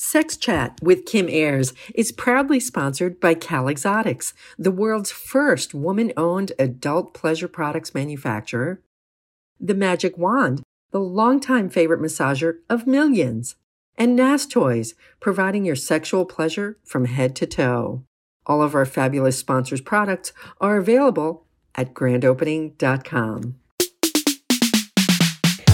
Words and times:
Sex 0.00 0.36
Chat 0.36 0.78
with 0.80 1.06
Kim 1.06 1.26
Airs 1.28 1.72
is 1.92 2.12
proudly 2.12 2.60
sponsored 2.60 3.18
by 3.18 3.34
Cal 3.34 3.66
Exotics, 3.66 4.32
the 4.56 4.70
world's 4.70 5.10
first 5.10 5.74
woman 5.74 6.12
owned 6.16 6.52
adult 6.56 7.12
pleasure 7.12 7.48
products 7.48 7.96
manufacturer, 7.96 8.80
The 9.58 9.74
Magic 9.74 10.16
Wand, 10.16 10.62
the 10.92 11.00
longtime 11.00 11.68
favorite 11.68 12.00
massager 12.00 12.58
of 12.70 12.86
millions, 12.86 13.56
and 13.96 14.14
NAS 14.14 14.46
Toys, 14.46 14.94
providing 15.18 15.64
your 15.64 15.74
sexual 15.74 16.24
pleasure 16.24 16.78
from 16.84 17.06
head 17.06 17.34
to 17.34 17.46
toe. 17.46 18.04
All 18.46 18.62
of 18.62 18.76
our 18.76 18.86
fabulous 18.86 19.36
sponsors' 19.36 19.80
products 19.80 20.32
are 20.60 20.76
available 20.76 21.44
at 21.74 21.92
grandopening.com. 21.92 23.56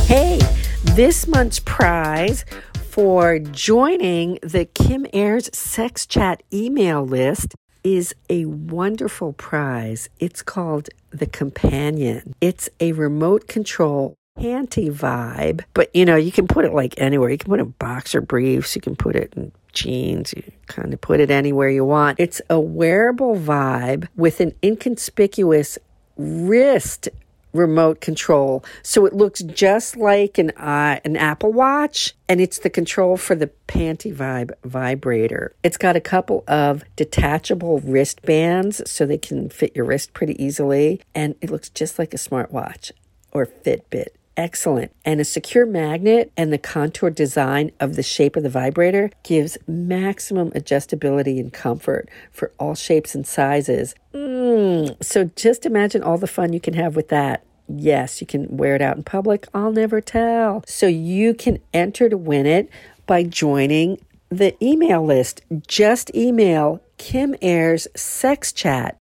Hey, 0.07 0.41
this 0.83 1.29
month's 1.29 1.61
prize 1.61 2.47
for 2.95 3.41
joining 3.41 4.39
the 4.41 4.65
Kim 4.65 5.05
Airs 5.13 5.51
Sex 5.53 6.07
Chat 6.07 6.45
email 6.53 7.05
list 7.05 7.57
is 7.83 8.15
a 8.31 8.45
wonderful 8.45 9.33
prize. 9.33 10.09
It's 10.21 10.43
called 10.43 10.91
the 11.11 11.27
Companion. 11.27 12.37
It's 12.41 12.69
a 12.79 12.93
remote 12.93 13.49
control 13.49 14.15
panty 14.39 14.93
vibe, 14.93 15.65
but 15.75 15.91
you 15.93 16.05
know, 16.05 16.15
you 16.15 16.31
can 16.31 16.47
put 16.47 16.65
it 16.65 16.73
like 16.73 16.95
anywhere. 16.97 17.31
You 17.31 17.39
can 17.39 17.51
put 17.51 17.59
it 17.59 17.65
in 17.65 17.75
boxer 17.81 18.21
briefs, 18.21 18.77
you 18.77 18.81
can 18.81 18.95
put 18.95 19.17
it 19.17 19.33
in 19.35 19.51
jeans, 19.73 20.33
you 20.33 20.45
kind 20.69 20.95
of 20.95 21.01
put 21.01 21.19
it 21.19 21.33
anywhere 21.33 21.69
you 21.69 21.85
want. 21.85 22.21
It's 22.21 22.41
a 22.49 22.61
wearable 22.61 23.35
vibe 23.35 24.07
with 24.15 24.39
an 24.39 24.55
inconspicuous 24.63 25.81
wrist 26.17 27.09
remote 27.55 28.01
control. 28.01 28.63
So 28.83 29.07
it 29.07 29.15
looks 29.15 29.43
just 29.43 29.97
like 29.97 30.37
an 30.37 30.51
uh, 30.51 31.01
an 31.05 31.17
Apple 31.17 31.53
Watch 31.53 32.15
and 32.29 32.41
it's 32.41 32.59
the 32.59 32.69
control 32.69 33.17
for 33.17 33.35
the 33.35 33.51
Panty 33.69 34.15
Vibe 34.15 34.53
vibrator. 34.65 35.55
It's 35.63 35.79
got 35.79 35.97
a 35.97 36.01
couple 36.01 36.45
of 36.47 36.85
detachable 36.97 37.81
wristbands 37.81 38.83
so 38.91 39.07
they 39.07 39.19
can 39.19 39.49
fit 39.49 39.75
your 39.75 39.87
wrist 39.87 40.13
pretty 40.13 40.43
easily 40.43 41.01
and 41.15 41.37
it 41.41 41.51
looks 41.51 41.71
just 41.71 41.99
like 41.99 42.13
a 42.13 42.19
smartwatch 42.19 42.91
or 43.33 43.47
Fitbit 43.47 44.09
excellent. 44.37 44.93
And 45.05 45.21
a 45.21 45.25
secure 45.25 45.67
magnet 45.67 46.33
and 46.37 46.53
the 46.53 46.59
contour 46.59 47.11
design 47.11 47.71
of 47.81 47.97
the 47.97 48.03
shape 48.03 48.37
of 48.37 48.43
the 48.43 48.49
vibrator 48.49 49.11
gives 49.23 49.59
maximum 49.67 50.51
adjustability 50.53 51.39
and 51.41 51.53
comfort 51.53 52.09
for 52.31 52.53
all 52.59 52.75
shapes 52.75 53.15
and 53.15 53.27
sizes. 53.27 53.95
Mm, 54.13 55.03
so 55.03 55.31
just 55.37 55.67
imagine 55.67 56.03
all 56.03 56.19
the 56.19 56.27
fun 56.27 56.53
you 56.53 56.61
can 56.61 56.75
have 56.75 56.97
with 56.97 57.09
that. 57.09 57.45
Yes, 57.69 58.21
you 58.21 58.27
can 58.27 58.57
wear 58.57 58.75
it 58.75 58.83
out 58.83 58.97
in 58.97 59.03
public. 59.05 59.47
I'll 59.55 59.73
never 59.73 60.01
tell. 60.01 60.63
So 60.67 60.87
you 60.87 61.35
can 61.35 61.59
enter 61.73 62.09
to 62.09 62.17
win 62.17 62.47
it 62.47 62.69
by 63.07 63.23
joining 63.23 63.99
the 64.29 64.55
email 64.63 65.05
list. 65.05 65.43
Just 65.67 66.15
email 66.15 66.83
Kim 66.99 67.35
Airs 67.41 67.89
Sex 67.97 68.53
Chat 68.53 68.97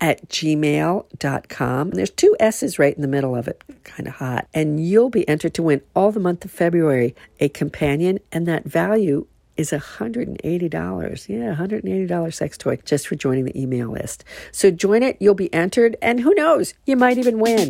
at 0.00 0.28
gmail.com. 0.28 1.90
There's 1.90 2.10
two 2.10 2.36
S's 2.38 2.78
right 2.78 2.94
in 2.94 3.02
the 3.02 3.08
middle 3.08 3.34
of 3.34 3.48
it, 3.48 3.62
kind 3.84 4.06
of 4.06 4.14
hot. 4.14 4.48
And 4.54 4.84
you'll 4.84 5.10
be 5.10 5.28
entered 5.28 5.54
to 5.54 5.62
win 5.62 5.82
all 5.94 6.12
the 6.12 6.20
month 6.20 6.44
of 6.44 6.50
February 6.50 7.14
a 7.40 7.48
companion, 7.48 8.18
and 8.32 8.46
that 8.46 8.64
value 8.64 9.26
is 9.56 9.72
$180. 9.72 11.28
Yeah, 11.28 11.54
$180 11.54 12.34
sex 12.34 12.56
toy 12.56 12.78
just 12.84 13.08
for 13.08 13.16
joining 13.16 13.44
the 13.44 13.60
email 13.60 13.88
list. 13.88 14.24
So 14.52 14.70
join 14.70 15.02
it, 15.02 15.16
you'll 15.20 15.34
be 15.34 15.52
entered, 15.52 15.96
and 16.00 16.20
who 16.20 16.32
knows, 16.34 16.74
you 16.86 16.96
might 16.96 17.18
even 17.18 17.40
win. 17.40 17.68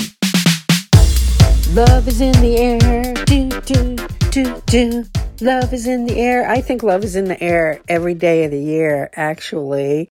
Love 1.72 2.08
is 2.08 2.20
in 2.20 2.32
the 2.40 2.56
air. 2.58 3.14
Do, 3.24 3.48
do, 3.62 3.96
do, 4.30 4.62
do. 4.66 5.04
Love 5.40 5.72
is 5.72 5.86
in 5.86 6.06
the 6.06 6.18
air. 6.18 6.48
I 6.48 6.60
think 6.60 6.82
love 6.82 7.04
is 7.04 7.14
in 7.14 7.26
the 7.26 7.40
air 7.42 7.80
every 7.88 8.14
day 8.14 8.44
of 8.44 8.50
the 8.50 8.60
year, 8.60 9.10
actually. 9.14 10.08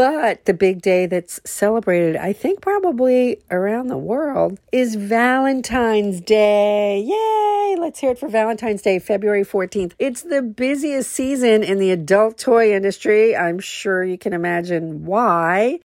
But 0.00 0.46
the 0.46 0.54
big 0.54 0.80
day 0.80 1.04
that's 1.04 1.42
celebrated, 1.44 2.16
I 2.16 2.32
think 2.32 2.62
probably 2.62 3.42
around 3.50 3.88
the 3.88 3.98
world, 3.98 4.58
is 4.72 4.94
Valentine's 4.94 6.22
Day. 6.22 7.02
Yay! 7.02 7.76
Let's 7.78 7.98
hear 7.98 8.12
it 8.12 8.18
for 8.18 8.26
Valentine's 8.26 8.80
Day, 8.80 8.98
February 8.98 9.44
14th. 9.44 9.92
It's 9.98 10.22
the 10.22 10.40
busiest 10.40 11.12
season 11.12 11.62
in 11.62 11.78
the 11.78 11.90
adult 11.90 12.38
toy 12.38 12.72
industry. 12.72 13.36
I'm 13.36 13.58
sure 13.58 14.02
you 14.02 14.16
can 14.16 14.32
imagine 14.32 15.04
why. 15.04 15.80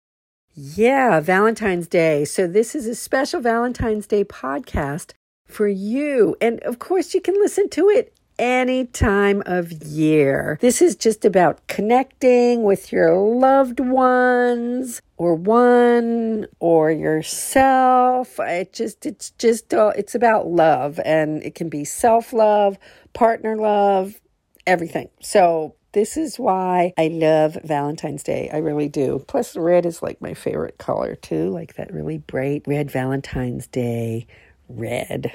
Yeah, 0.53 1.19
Valentine's 1.19 1.87
Day. 1.87 2.23
So, 2.23 2.45
this 2.45 2.75
is 2.75 2.85
a 2.85 2.93
special 2.93 3.41
Valentine's 3.41 4.05
Day 4.05 4.23
podcast 4.23 5.13
for 5.47 5.67
you. 5.67 6.35
And 6.39 6.59
of 6.59 6.77
course, 6.77 7.15
you 7.15 7.21
can 7.21 7.33
listen 7.39 7.67
to 7.69 7.89
it 7.89 8.12
any 8.39 8.85
time 8.85 9.43
of 9.45 9.71
year. 9.71 10.57
This 10.61 10.81
is 10.81 10.95
just 10.95 11.25
about 11.25 11.65
connecting 11.67 12.63
with 12.63 12.91
your 12.91 13.15
loved 13.15 13.79
ones 13.79 15.01
or 15.17 15.35
one 15.35 16.47
or 16.59 16.91
yourself. 16.91 18.39
It 18.39 18.73
just 18.73 19.05
it's 19.05 19.31
just 19.31 19.73
uh, 19.73 19.93
it's 19.95 20.15
about 20.15 20.47
love 20.47 20.99
and 21.05 21.43
it 21.43 21.55
can 21.55 21.69
be 21.69 21.83
self-love, 21.83 22.77
partner 23.13 23.55
love, 23.55 24.19
everything. 24.65 25.09
So 25.21 25.75
this 25.93 26.17
is 26.17 26.39
why 26.39 26.93
I 26.97 27.07
love 27.07 27.57
Valentine's 27.63 28.23
Day. 28.23 28.49
I 28.51 28.57
really 28.57 28.89
do. 28.89 29.23
Plus, 29.27 29.55
red 29.55 29.85
is 29.85 30.01
like 30.01 30.19
my 30.21 30.33
favorite 30.33 30.79
color 30.79 31.15
too, 31.15 31.49
like 31.49 31.75
that 31.75 31.93
really 31.93 32.17
bright 32.17 32.63
red 32.65 32.89
Valentine's 32.89 33.67
Day 33.67 34.25
red. 34.67 35.33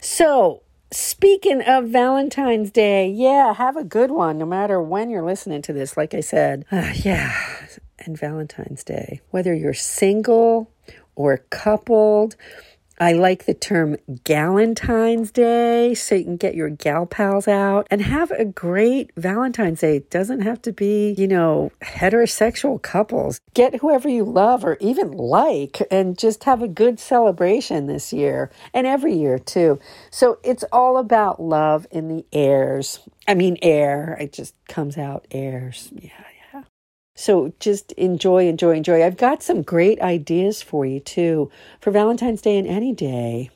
So, 0.00 0.62
Speaking 1.16 1.62
of 1.62 1.88
Valentine's 1.88 2.70
Day, 2.70 3.08
yeah, 3.08 3.54
have 3.54 3.74
a 3.74 3.84
good 3.84 4.10
one 4.10 4.36
no 4.36 4.44
matter 4.44 4.82
when 4.82 5.08
you're 5.08 5.24
listening 5.24 5.62
to 5.62 5.72
this. 5.72 5.96
Like 5.96 6.12
I 6.12 6.20
said, 6.20 6.66
uh, 6.70 6.92
yeah, 6.94 7.34
and 7.98 8.18
Valentine's 8.18 8.84
Day. 8.84 9.22
Whether 9.30 9.54
you're 9.54 9.72
single 9.72 10.70
or 11.14 11.38
coupled 11.48 12.36
I 12.98 13.12
like 13.12 13.44
the 13.44 13.52
term 13.52 13.96
Galentine's 14.24 15.30
Day, 15.30 15.92
so 15.94 16.14
you 16.14 16.24
can 16.24 16.36
get 16.38 16.54
your 16.54 16.70
gal 16.70 17.04
pals 17.04 17.46
out 17.46 17.86
and 17.90 18.00
have 18.00 18.30
a 18.30 18.44
great 18.46 19.10
Valentine's 19.16 19.80
Day. 19.80 19.96
It 19.96 20.10
doesn't 20.10 20.40
have 20.40 20.62
to 20.62 20.72
be, 20.72 21.14
you 21.18 21.28
know, 21.28 21.72
heterosexual 21.82 22.80
couples. 22.80 23.40
Get 23.52 23.76
whoever 23.76 24.08
you 24.08 24.24
love 24.24 24.64
or 24.64 24.78
even 24.80 25.12
like 25.12 25.82
and 25.90 26.18
just 26.18 26.44
have 26.44 26.62
a 26.62 26.68
good 26.68 26.98
celebration 26.98 27.86
this 27.86 28.14
year 28.14 28.50
and 28.72 28.86
every 28.86 29.14
year 29.14 29.38
too. 29.38 29.78
So 30.10 30.38
it's 30.42 30.64
all 30.72 30.96
about 30.96 31.40
love 31.40 31.86
in 31.90 32.08
the 32.08 32.24
airs. 32.32 33.00
I 33.28 33.34
mean, 33.34 33.58
air. 33.60 34.16
It 34.18 34.32
just 34.32 34.54
comes 34.68 34.96
out 34.96 35.26
airs. 35.30 35.90
Yeah, 35.94 36.10
so 37.16 37.52
just 37.58 37.92
enjoy, 37.92 38.46
enjoy, 38.46 38.76
enjoy. 38.76 39.02
I've 39.02 39.16
got 39.16 39.42
some 39.42 39.62
great 39.62 40.00
ideas 40.00 40.62
for 40.62 40.84
you 40.84 41.00
too 41.00 41.50
for 41.80 41.90
Valentine's 41.90 42.42
Day 42.42 42.58
and 42.58 42.68
any 42.68 42.92
day. 42.92 43.50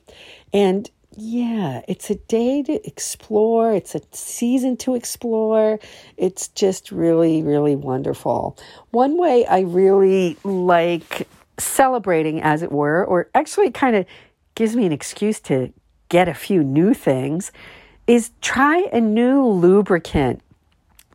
And 0.52 0.90
yeah, 1.16 1.82
it's 1.86 2.08
a 2.08 2.14
day 2.14 2.62
to 2.62 2.86
explore. 2.86 3.74
It's 3.74 3.94
a 3.94 4.00
season 4.12 4.76
to 4.78 4.94
explore. 4.94 5.78
It's 6.16 6.48
just 6.48 6.90
really, 6.90 7.42
really 7.42 7.76
wonderful. 7.76 8.56
One 8.92 9.18
way 9.18 9.44
I 9.44 9.60
really 9.60 10.38
like 10.42 11.28
celebrating, 11.58 12.40
as 12.40 12.62
it 12.62 12.72
were, 12.72 13.04
or 13.04 13.28
actually 13.34 13.70
kind 13.70 13.94
of 13.94 14.06
gives 14.54 14.74
me 14.74 14.86
an 14.86 14.92
excuse 14.92 15.38
to 15.40 15.72
get 16.08 16.28
a 16.28 16.34
few 16.34 16.64
new 16.64 16.94
things, 16.94 17.52
is 18.06 18.30
try 18.40 18.86
a 18.92 19.00
new 19.00 19.44
lubricant 19.44 20.40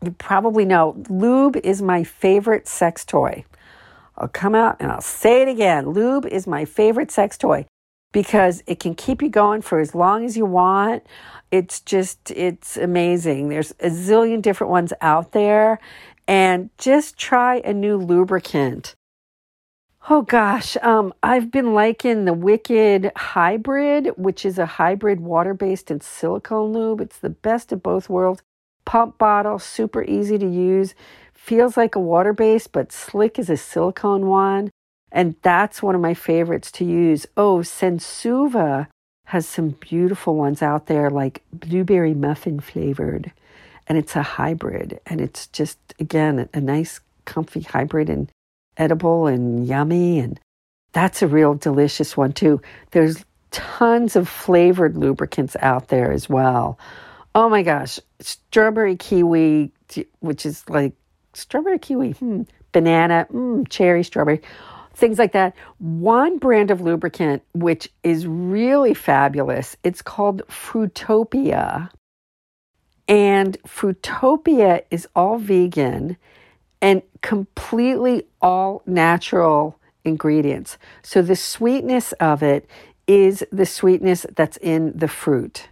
you 0.05 0.11
probably 0.11 0.65
know 0.65 1.01
lube 1.09 1.57
is 1.57 1.81
my 1.81 2.03
favorite 2.03 2.67
sex 2.67 3.05
toy. 3.05 3.45
I'll 4.17 4.27
come 4.27 4.55
out 4.55 4.77
and 4.79 4.91
I'll 4.91 5.01
say 5.01 5.41
it 5.41 5.47
again. 5.47 5.89
Lube 5.89 6.25
is 6.25 6.47
my 6.47 6.65
favorite 6.65 7.11
sex 7.11 7.37
toy 7.37 7.65
because 8.13 8.63
it 8.65 8.79
can 8.79 8.95
keep 8.95 9.21
you 9.21 9.29
going 9.29 9.61
for 9.61 9.79
as 9.79 9.93
long 9.93 10.23
as 10.23 10.37
you 10.37 10.45
want. 10.45 11.03
It's 11.51 11.81
just, 11.81 12.31
it's 12.31 12.77
amazing. 12.77 13.49
There's 13.49 13.71
a 13.79 13.89
zillion 13.89 14.41
different 14.41 14.71
ones 14.71 14.93
out 15.01 15.33
there. 15.33 15.79
And 16.27 16.69
just 16.77 17.17
try 17.17 17.57
a 17.57 17.73
new 17.73 17.97
lubricant. 17.97 18.95
Oh 20.09 20.21
gosh, 20.21 20.77
um, 20.81 21.13
I've 21.21 21.51
been 21.51 21.73
liking 21.73 22.25
the 22.25 22.33
Wicked 22.33 23.11
Hybrid, 23.15 24.11
which 24.17 24.45
is 24.45 24.57
a 24.57 24.65
hybrid 24.65 25.19
water 25.19 25.53
based 25.53 25.91
and 25.91 26.01
silicone 26.01 26.71
lube. 26.73 27.01
It's 27.01 27.17
the 27.17 27.29
best 27.29 27.71
of 27.71 27.83
both 27.83 28.07
worlds 28.07 28.41
pump 28.85 29.17
bottle, 29.17 29.59
super 29.59 30.03
easy 30.03 30.37
to 30.37 30.47
use. 30.47 30.95
Feels 31.33 31.77
like 31.77 31.95
a 31.95 31.99
water 31.99 32.33
base, 32.33 32.67
but 32.67 32.91
slick 32.91 33.37
as 33.37 33.49
a 33.49 33.57
silicone 33.57 34.27
one. 34.27 34.71
And 35.11 35.35
that's 35.41 35.83
one 35.83 35.95
of 35.95 36.01
my 36.01 36.13
favorites 36.13 36.71
to 36.73 36.85
use. 36.85 37.25
Oh, 37.37 37.57
Sensuva 37.59 38.87
has 39.25 39.47
some 39.47 39.69
beautiful 39.69 40.35
ones 40.35 40.61
out 40.61 40.87
there, 40.87 41.09
like 41.09 41.43
blueberry 41.51 42.13
muffin 42.13 42.59
flavored. 42.59 43.31
And 43.87 43.97
it's 43.97 44.15
a 44.15 44.23
hybrid. 44.23 44.99
And 45.05 45.21
it's 45.21 45.47
just, 45.47 45.77
again, 45.99 46.49
a 46.53 46.59
nice, 46.59 46.99
comfy 47.25 47.61
hybrid 47.61 48.09
and 48.09 48.29
edible 48.77 49.27
and 49.27 49.65
yummy. 49.65 50.19
And 50.19 50.39
that's 50.91 51.21
a 51.21 51.27
real 51.27 51.53
delicious 51.53 52.17
one, 52.17 52.33
too. 52.33 52.61
There's 52.91 53.23
tons 53.51 54.15
of 54.15 54.27
flavored 54.27 54.97
lubricants 54.97 55.55
out 55.61 55.87
there 55.87 56.11
as 56.11 56.27
well. 56.27 56.77
Oh 57.35 57.49
my 57.49 57.63
gosh, 57.63 57.99
strawberry 58.21 58.95
kiwi 58.95 59.73
which 60.21 60.45
is 60.45 60.67
like 60.69 60.93
strawberry 61.33 61.79
kiwi, 61.79 62.11
hmm, 62.11 62.43
banana, 62.71 63.27
mm, 63.31 63.67
cherry, 63.69 64.03
strawberry, 64.03 64.41
things 64.93 65.19
like 65.19 65.33
that. 65.33 65.53
One 65.77 66.37
brand 66.37 66.71
of 66.71 66.81
lubricant, 66.81 67.43
which 67.53 67.89
is 68.03 68.25
really 68.25 68.93
fabulous, 68.93 69.75
it's 69.83 70.01
called 70.01 70.43
Fruitopia. 70.47 71.89
And 73.07 73.57
Fruitopia 73.63 74.83
is 74.89 75.07
all 75.15 75.37
vegan 75.37 76.17
and 76.81 77.01
completely 77.21 78.23
all 78.41 78.81
natural 78.85 79.77
ingredients. 80.05 80.77
So 81.03 81.21
the 81.21 81.35
sweetness 81.35 82.13
of 82.13 82.41
it 82.41 82.67
is 83.07 83.45
the 83.51 83.65
sweetness 83.65 84.25
that's 84.35 84.57
in 84.57 84.97
the 84.97 85.07
fruit. 85.07 85.67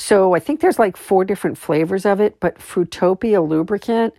So 0.00 0.34
I 0.34 0.38
think 0.38 0.60
there's 0.60 0.78
like 0.78 0.96
four 0.96 1.26
different 1.26 1.58
flavors 1.58 2.06
of 2.06 2.20
it, 2.20 2.40
but 2.40 2.58
Fruitopia 2.58 3.46
lubricant. 3.46 4.14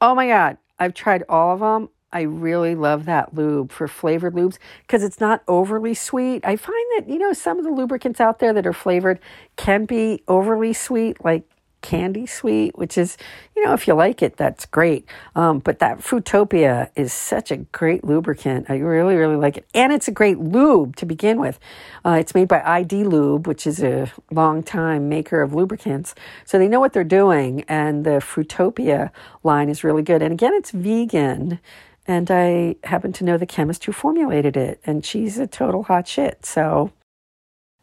Oh 0.00 0.16
my 0.16 0.26
God, 0.26 0.58
I've 0.80 0.94
tried 0.94 1.22
all 1.28 1.54
of 1.54 1.60
them. 1.60 1.90
I 2.12 2.22
really 2.22 2.74
love 2.74 3.04
that 3.04 3.34
lube 3.34 3.70
for 3.70 3.86
flavored 3.86 4.34
lubes 4.34 4.58
because 4.82 5.04
it's 5.04 5.20
not 5.20 5.44
overly 5.46 5.94
sweet. 5.94 6.44
I 6.44 6.56
find 6.56 6.86
that, 6.96 7.08
you 7.08 7.18
know, 7.18 7.32
some 7.32 7.58
of 7.58 7.64
the 7.64 7.70
lubricants 7.70 8.20
out 8.20 8.40
there 8.40 8.52
that 8.52 8.66
are 8.66 8.72
flavored 8.72 9.20
can 9.56 9.84
be 9.84 10.24
overly 10.26 10.72
sweet, 10.72 11.24
like 11.24 11.48
candy 11.84 12.24
sweet, 12.24 12.76
which 12.78 12.96
is, 12.96 13.18
you 13.54 13.62
know, 13.62 13.74
if 13.74 13.86
you 13.86 13.92
like 13.92 14.22
it, 14.22 14.38
that's 14.38 14.64
great. 14.64 15.06
Um, 15.36 15.58
but 15.58 15.80
that 15.80 15.98
Fruitopia 15.98 16.90
is 16.96 17.12
such 17.12 17.50
a 17.50 17.58
great 17.58 18.02
lubricant. 18.02 18.70
I 18.70 18.78
really, 18.78 19.14
really 19.14 19.36
like 19.36 19.58
it. 19.58 19.66
And 19.74 19.92
it's 19.92 20.08
a 20.08 20.10
great 20.10 20.38
lube 20.38 20.96
to 20.96 21.04
begin 21.04 21.38
with. 21.38 21.60
Uh, 22.02 22.16
it's 22.18 22.34
made 22.34 22.48
by 22.48 22.62
ID 22.62 23.04
Lube, 23.04 23.46
which 23.46 23.66
is 23.66 23.82
a 23.82 24.10
long 24.30 24.62
time 24.62 25.10
maker 25.10 25.42
of 25.42 25.52
lubricants. 25.52 26.14
So 26.46 26.58
they 26.58 26.68
know 26.68 26.80
what 26.80 26.94
they're 26.94 27.04
doing. 27.04 27.64
And 27.68 28.04
the 28.04 28.22
Fruitopia 28.22 29.10
line 29.42 29.68
is 29.68 29.84
really 29.84 30.02
good. 30.02 30.22
And 30.22 30.32
again, 30.32 30.54
it's 30.54 30.70
vegan. 30.70 31.60
And 32.06 32.30
I 32.30 32.76
happen 32.84 33.12
to 33.14 33.24
know 33.24 33.36
the 33.36 33.46
chemist 33.46 33.84
who 33.84 33.92
formulated 33.92 34.56
it, 34.56 34.80
and 34.84 35.04
she's 35.04 35.38
a 35.38 35.46
total 35.46 35.84
hot 35.84 36.06
shit. 36.06 36.44
So 36.44 36.92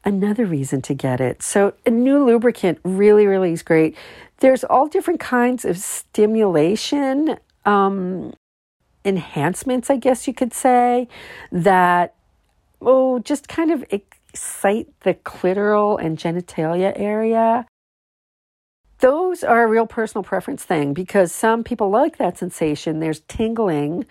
another 0.04 0.46
reason 0.46 0.82
to 0.84 0.94
get 0.94 1.22
it. 1.22 1.42
So, 1.42 1.74
a 1.86 1.90
new 1.90 2.26
lubricant 2.26 2.80
really, 2.84 3.28
really 3.28 3.54
is 3.54 3.64
great. 3.64 3.96
There's 4.38 4.64
all 4.64 4.88
different 4.88 5.20
kinds 5.20 5.66
of 5.66 5.78
stimulation 5.78 7.38
um, 7.66 8.34
enhancements, 9.06 9.90
I 9.90 9.98
guess 9.98 10.28
you 10.28 10.34
could 10.34 10.54
say, 10.54 11.08
that, 11.52 12.16
oh, 12.82 13.20
just 13.20 13.48
kind 13.48 13.72
of 13.72 13.86
excite 13.92 14.88
the 15.02 15.14
clitoral 15.14 16.04
and 16.04 16.18
genitalia 16.18 16.94
area. 16.96 17.66
Those 19.00 19.44
are 19.44 19.64
a 19.64 19.68
real 19.68 19.88
personal 19.88 20.24
preference 20.24 20.64
thing 20.64 20.94
because 20.94 21.32
some 21.32 21.64
people 21.64 21.90
like 21.90 22.18
that 22.18 22.38
sensation. 22.38 23.00
There's 23.00 23.22
tingling, 23.22 24.06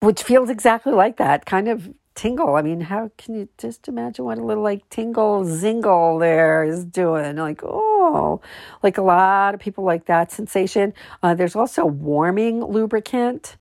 which 0.00 0.22
feels 0.22 0.50
exactly 0.50 0.92
like 0.92 1.16
that, 1.18 1.46
kind 1.46 1.68
of 1.68 1.94
tingle. 2.14 2.56
I 2.56 2.62
mean, 2.62 2.82
how 2.82 3.10
can 3.18 3.34
you 3.34 3.48
just 3.58 3.88
imagine 3.88 4.24
what 4.24 4.38
a 4.38 4.44
little 4.44 4.62
like 4.62 4.88
tingle 4.88 5.44
zingle 5.44 6.18
there 6.18 6.64
is 6.64 6.84
doing? 6.84 7.36
Like, 7.36 7.62
oh, 7.64 8.40
like 8.82 8.98
a 8.98 9.02
lot 9.02 9.54
of 9.54 9.60
people 9.60 9.84
like 9.84 10.06
that 10.06 10.30
sensation. 10.30 10.94
Uh, 11.22 11.34
there's 11.34 11.56
also 11.56 11.84
warming 11.84 12.64
lubricant. 12.64 13.56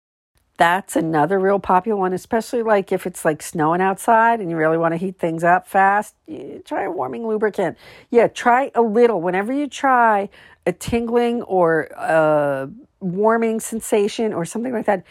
That's 0.57 0.95
another 0.95 1.39
real 1.39 1.59
popular 1.59 1.97
one, 1.97 2.13
especially 2.13 2.61
like 2.61 2.91
if 2.91 3.07
it's 3.07 3.25
like 3.25 3.41
snowing 3.41 3.81
outside 3.81 4.39
and 4.39 4.51
you 4.51 4.55
really 4.55 4.77
want 4.77 4.93
to 4.93 4.97
heat 4.97 5.17
things 5.17 5.43
up 5.43 5.67
fast. 5.67 6.15
try 6.63 6.83
a 6.83 6.91
warming 6.91 7.27
lubricant. 7.27 7.77
Yeah, 8.11 8.27
try 8.27 8.71
a 8.75 8.81
little. 8.81 9.19
Whenever 9.19 9.51
you 9.51 9.67
try 9.67 10.29
a 10.67 10.71
tingling 10.71 11.41
or 11.43 11.83
a 11.97 12.69
warming 12.99 13.59
sensation 13.59 14.31
or 14.31 14.45
something 14.45 14.71
like 14.71 14.85
that, 14.85 15.03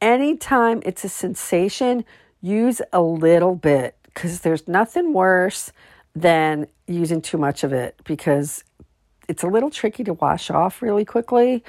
anytime 0.00 0.82
it's 0.84 1.04
a 1.04 1.10
sensation, 1.10 2.04
use 2.40 2.80
a 2.92 3.00
little 3.00 3.54
bit 3.54 3.96
because 4.04 4.40
there's 4.40 4.66
nothing 4.68 5.12
worse 5.12 5.72
than 6.14 6.66
using 6.86 7.20
too 7.20 7.38
much 7.38 7.64
of 7.64 7.72
it 7.72 8.00
because 8.04 8.64
it's 9.28 9.42
a 9.42 9.48
little 9.48 9.70
tricky 9.70 10.04
to 10.04 10.14
wash 10.14 10.50
off 10.50 10.80
really 10.80 11.04
quickly 11.04 11.62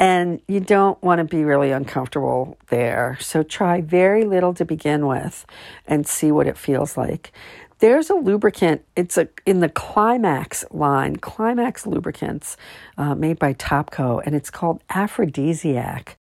and 0.00 0.40
you 0.48 0.60
don't 0.60 1.00
want 1.02 1.18
to 1.18 1.24
be 1.24 1.44
really 1.44 1.70
uncomfortable 1.70 2.56
there. 2.68 3.18
So 3.20 3.42
try 3.42 3.82
very 3.82 4.24
little 4.24 4.54
to 4.54 4.64
begin 4.64 5.06
with 5.06 5.44
and 5.86 6.06
see 6.06 6.32
what 6.32 6.46
it 6.46 6.56
feels 6.56 6.96
like. 6.96 7.32
There's 7.80 8.10
a 8.10 8.14
lubricant. 8.14 8.84
It's 8.96 9.16
a 9.16 9.28
in 9.46 9.60
the 9.60 9.68
Climax 9.68 10.64
line, 10.70 11.16
Climax 11.16 11.86
lubricants, 11.86 12.56
uh, 12.98 13.14
made 13.14 13.38
by 13.38 13.54
Topco, 13.54 14.22
and 14.24 14.34
it's 14.34 14.50
called 14.50 14.82
Aphrodisiac. 14.90 16.19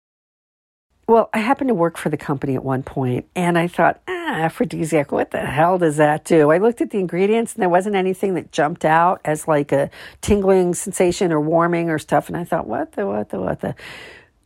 Well, 1.07 1.30
I 1.33 1.38
happened 1.38 1.69
to 1.69 1.74
work 1.74 1.98
for 1.98 2.09
the 2.09 2.18
company 2.18 2.56
at 2.56 2.65
one 2.65 2.83
point, 2.83 3.27
and 3.33 3.57
I 3.57 3.68
thought, 3.68 4.01
ah, 4.09 4.33
aphrodisiac, 4.42 5.09
what 5.13 5.31
the 5.31 5.39
hell 5.39 5.77
does 5.77 5.95
that 5.95 6.25
do? 6.25 6.51
I 6.51 6.57
looked 6.57 6.81
at 6.81 6.89
the 6.89 7.00
ingredients, 7.00 7.54
and 7.54 7.62
there 7.62 7.69
wasn't 7.69 7.95
anything 7.95 8.33
that 8.33 8.51
jumped 8.51 8.83
out 8.83 9.21
as 9.24 9.48
like 9.48 9.71
a 9.71 9.89
tingling 10.19 10.74
sensation 10.74 11.31
or 11.31 11.39
warming 11.39 11.89
or 11.89 11.98
stuff. 11.98 12.27
And 12.27 12.36
I 12.36 12.44
thought, 12.44 12.68
what 12.68 12.92
the, 12.92 13.07
what 13.07 13.30
the, 13.30 13.39
what 13.39 13.62
the? 13.62 13.74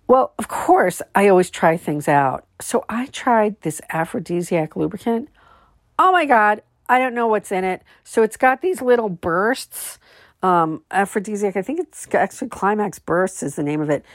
Well, 0.08 0.34
of 0.38 0.50
course, 0.50 1.02
I 1.16 1.30
always 1.30 1.50
try 1.50 1.78
things 1.78 2.08
out. 2.08 2.46
So 2.60 2.86
I 2.88 3.08
tried 3.08 3.60
this 3.62 3.82
aphrodisiac 3.90 4.76
lubricant. 4.76 5.30
Oh 5.98 6.12
my 6.12 6.26
God, 6.26 6.62
I 6.88 7.00
don't 7.00 7.16
know 7.16 7.26
what's 7.26 7.52
in 7.52 7.64
it. 7.64 7.82
So 8.04 8.22
it's 8.22 8.38
got 8.38 8.62
these 8.62 8.84
little 8.84 9.10
bursts. 9.10 9.98
Um, 10.44 10.84
aphrodisiac, 10.92 11.56
I 11.56 11.64
think 11.64 11.80
it's 11.80 12.08
actually 12.14 12.50
Climax 12.50 13.00
Bursts 13.00 13.42
is 13.42 13.56
the 13.56 13.64
name 13.64 13.82
of 13.82 13.90
it. 13.90 14.06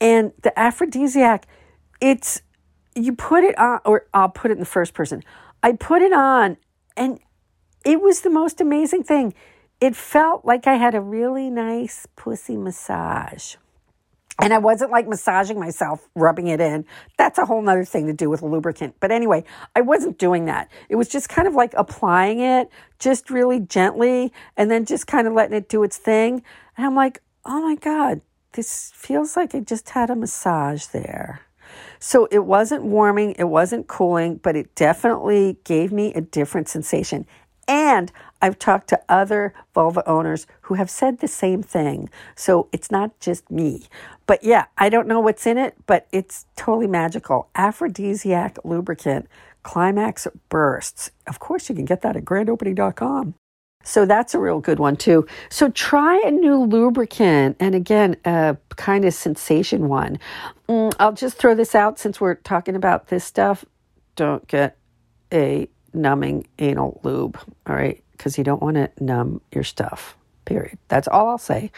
And 0.00 0.32
the 0.42 0.56
aphrodisiac, 0.56 1.46
it's 2.00 2.42
you 2.94 3.14
put 3.14 3.44
it 3.44 3.58
on, 3.58 3.80
or 3.84 4.06
I'll 4.14 4.28
put 4.28 4.50
it 4.50 4.54
in 4.54 4.60
the 4.60 4.66
first 4.66 4.94
person. 4.94 5.22
I 5.62 5.72
put 5.72 6.02
it 6.02 6.12
on, 6.12 6.56
and 6.96 7.20
it 7.84 8.00
was 8.00 8.22
the 8.22 8.30
most 8.30 8.60
amazing 8.60 9.04
thing. 9.04 9.34
It 9.80 9.94
felt 9.94 10.44
like 10.44 10.66
I 10.66 10.74
had 10.74 10.94
a 10.94 11.00
really 11.00 11.50
nice 11.50 12.06
pussy 12.16 12.56
massage. 12.56 13.56
And 14.38 14.52
I 14.52 14.58
wasn't 14.58 14.90
like 14.90 15.08
massaging 15.08 15.58
myself, 15.58 16.08
rubbing 16.14 16.48
it 16.48 16.60
in. 16.60 16.84
That's 17.16 17.38
a 17.38 17.46
whole 17.46 17.62
nother 17.62 17.84
thing 17.84 18.06
to 18.06 18.12
do 18.12 18.28
with 18.28 18.42
lubricant. 18.42 18.96
But 19.00 19.10
anyway, 19.10 19.44
I 19.74 19.80
wasn't 19.80 20.18
doing 20.18 20.44
that. 20.44 20.70
It 20.90 20.96
was 20.96 21.08
just 21.08 21.30
kind 21.30 21.48
of 21.48 21.54
like 21.54 21.72
applying 21.74 22.40
it 22.40 22.68
just 22.98 23.30
really 23.30 23.60
gently 23.60 24.32
and 24.56 24.70
then 24.70 24.84
just 24.84 25.06
kind 25.06 25.26
of 25.26 25.32
letting 25.32 25.56
it 25.56 25.70
do 25.70 25.82
its 25.84 25.96
thing. 25.96 26.42
And 26.76 26.86
I'm 26.86 26.94
like, 26.94 27.22
oh 27.46 27.62
my 27.62 27.76
God, 27.76 28.20
this 28.52 28.92
feels 28.94 29.36
like 29.36 29.54
I 29.54 29.60
just 29.60 29.90
had 29.90 30.10
a 30.10 30.16
massage 30.16 30.86
there. 30.86 31.45
So 31.98 32.28
it 32.30 32.44
wasn't 32.44 32.84
warming, 32.84 33.34
it 33.38 33.44
wasn't 33.44 33.86
cooling, 33.86 34.36
but 34.36 34.56
it 34.56 34.74
definitely 34.74 35.58
gave 35.64 35.92
me 35.92 36.12
a 36.14 36.20
different 36.20 36.68
sensation. 36.68 37.26
And 37.68 38.12
I've 38.40 38.58
talked 38.58 38.88
to 38.88 39.00
other 39.08 39.54
vulva 39.74 40.08
owners 40.08 40.46
who 40.62 40.74
have 40.74 40.90
said 40.90 41.18
the 41.18 41.28
same 41.28 41.62
thing. 41.62 42.08
So 42.36 42.68
it's 42.72 42.90
not 42.90 43.18
just 43.18 43.50
me. 43.50 43.86
But 44.26 44.44
yeah, 44.44 44.66
I 44.78 44.88
don't 44.88 45.08
know 45.08 45.20
what's 45.20 45.46
in 45.46 45.58
it, 45.58 45.74
but 45.86 46.06
it's 46.12 46.46
totally 46.56 46.86
magical. 46.86 47.48
Aphrodisiac 47.54 48.58
lubricant, 48.64 49.26
climax 49.62 50.28
bursts. 50.48 51.10
Of 51.26 51.40
course, 51.40 51.68
you 51.68 51.74
can 51.74 51.84
get 51.84 52.02
that 52.02 52.16
at 52.16 52.24
grandopening.com. 52.24 53.34
So 53.86 54.04
that's 54.04 54.34
a 54.34 54.40
real 54.40 54.60
good 54.60 54.78
one 54.80 54.96
too. 54.96 55.26
So 55.48 55.70
try 55.70 56.20
a 56.26 56.30
new 56.30 56.64
lubricant, 56.64 57.56
and 57.60 57.74
again, 57.74 58.16
a 58.24 58.56
kind 58.76 59.04
of 59.04 59.14
sensation 59.14 59.88
one. 59.88 60.18
Mm, 60.68 60.92
I'll 60.98 61.12
just 61.12 61.38
throw 61.38 61.54
this 61.54 61.74
out 61.74 61.98
since 61.98 62.20
we're 62.20 62.34
talking 62.34 62.74
about 62.74 63.06
this 63.06 63.24
stuff. 63.24 63.64
Don't 64.16 64.46
get 64.48 64.76
a 65.32 65.68
numbing 65.94 66.46
anal 66.58 67.00
lube, 67.04 67.38
all 67.66 67.76
right? 67.76 68.02
Because 68.12 68.36
you 68.36 68.44
don't 68.44 68.60
want 68.60 68.76
to 68.76 68.90
numb 69.00 69.40
your 69.52 69.64
stuff, 69.64 70.16
period. 70.44 70.78
That's 70.88 71.06
all 71.06 71.28
I'll 71.28 71.38
say 71.38 71.70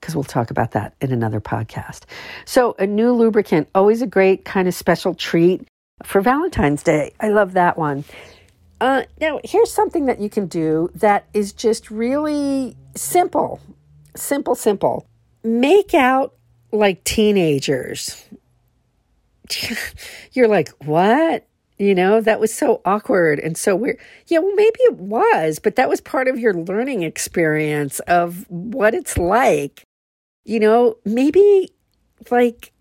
because 0.00 0.14
we'll 0.14 0.22
talk 0.22 0.50
about 0.50 0.72
that 0.72 0.94
in 1.00 1.12
another 1.12 1.40
podcast. 1.40 2.02
So, 2.44 2.76
a 2.78 2.86
new 2.86 3.12
lubricant, 3.12 3.68
always 3.74 4.02
a 4.02 4.06
great 4.06 4.44
kind 4.44 4.68
of 4.68 4.74
special 4.74 5.14
treat 5.14 5.66
for 6.02 6.20
Valentine's 6.20 6.82
Day. 6.82 7.14
I 7.20 7.30
love 7.30 7.54
that 7.54 7.78
one. 7.78 8.04
Uh, 8.80 9.04
now, 9.20 9.40
here's 9.44 9.72
something 9.72 10.06
that 10.06 10.20
you 10.20 10.28
can 10.28 10.46
do 10.46 10.90
that 10.94 11.26
is 11.32 11.52
just 11.52 11.90
really 11.90 12.76
simple. 12.94 13.60
Simple, 14.16 14.54
simple. 14.54 15.06
Make 15.42 15.94
out 15.94 16.34
like 16.72 17.04
teenagers. 17.04 18.24
You're 20.32 20.48
like, 20.48 20.70
what? 20.84 21.46
You 21.78 21.94
know, 21.94 22.20
that 22.20 22.38
was 22.38 22.54
so 22.54 22.80
awkward 22.84 23.40
and 23.40 23.56
so 23.56 23.74
weird. 23.74 23.98
Yeah, 24.28 24.38
well, 24.38 24.54
maybe 24.54 24.78
it 24.80 24.94
was, 24.94 25.58
but 25.58 25.76
that 25.76 25.88
was 25.88 26.00
part 26.00 26.28
of 26.28 26.38
your 26.38 26.54
learning 26.54 27.02
experience 27.02 27.98
of 28.00 28.48
what 28.48 28.94
it's 28.94 29.18
like. 29.18 29.82
You 30.44 30.60
know, 30.60 30.98
maybe 31.04 31.72
like 32.30 32.72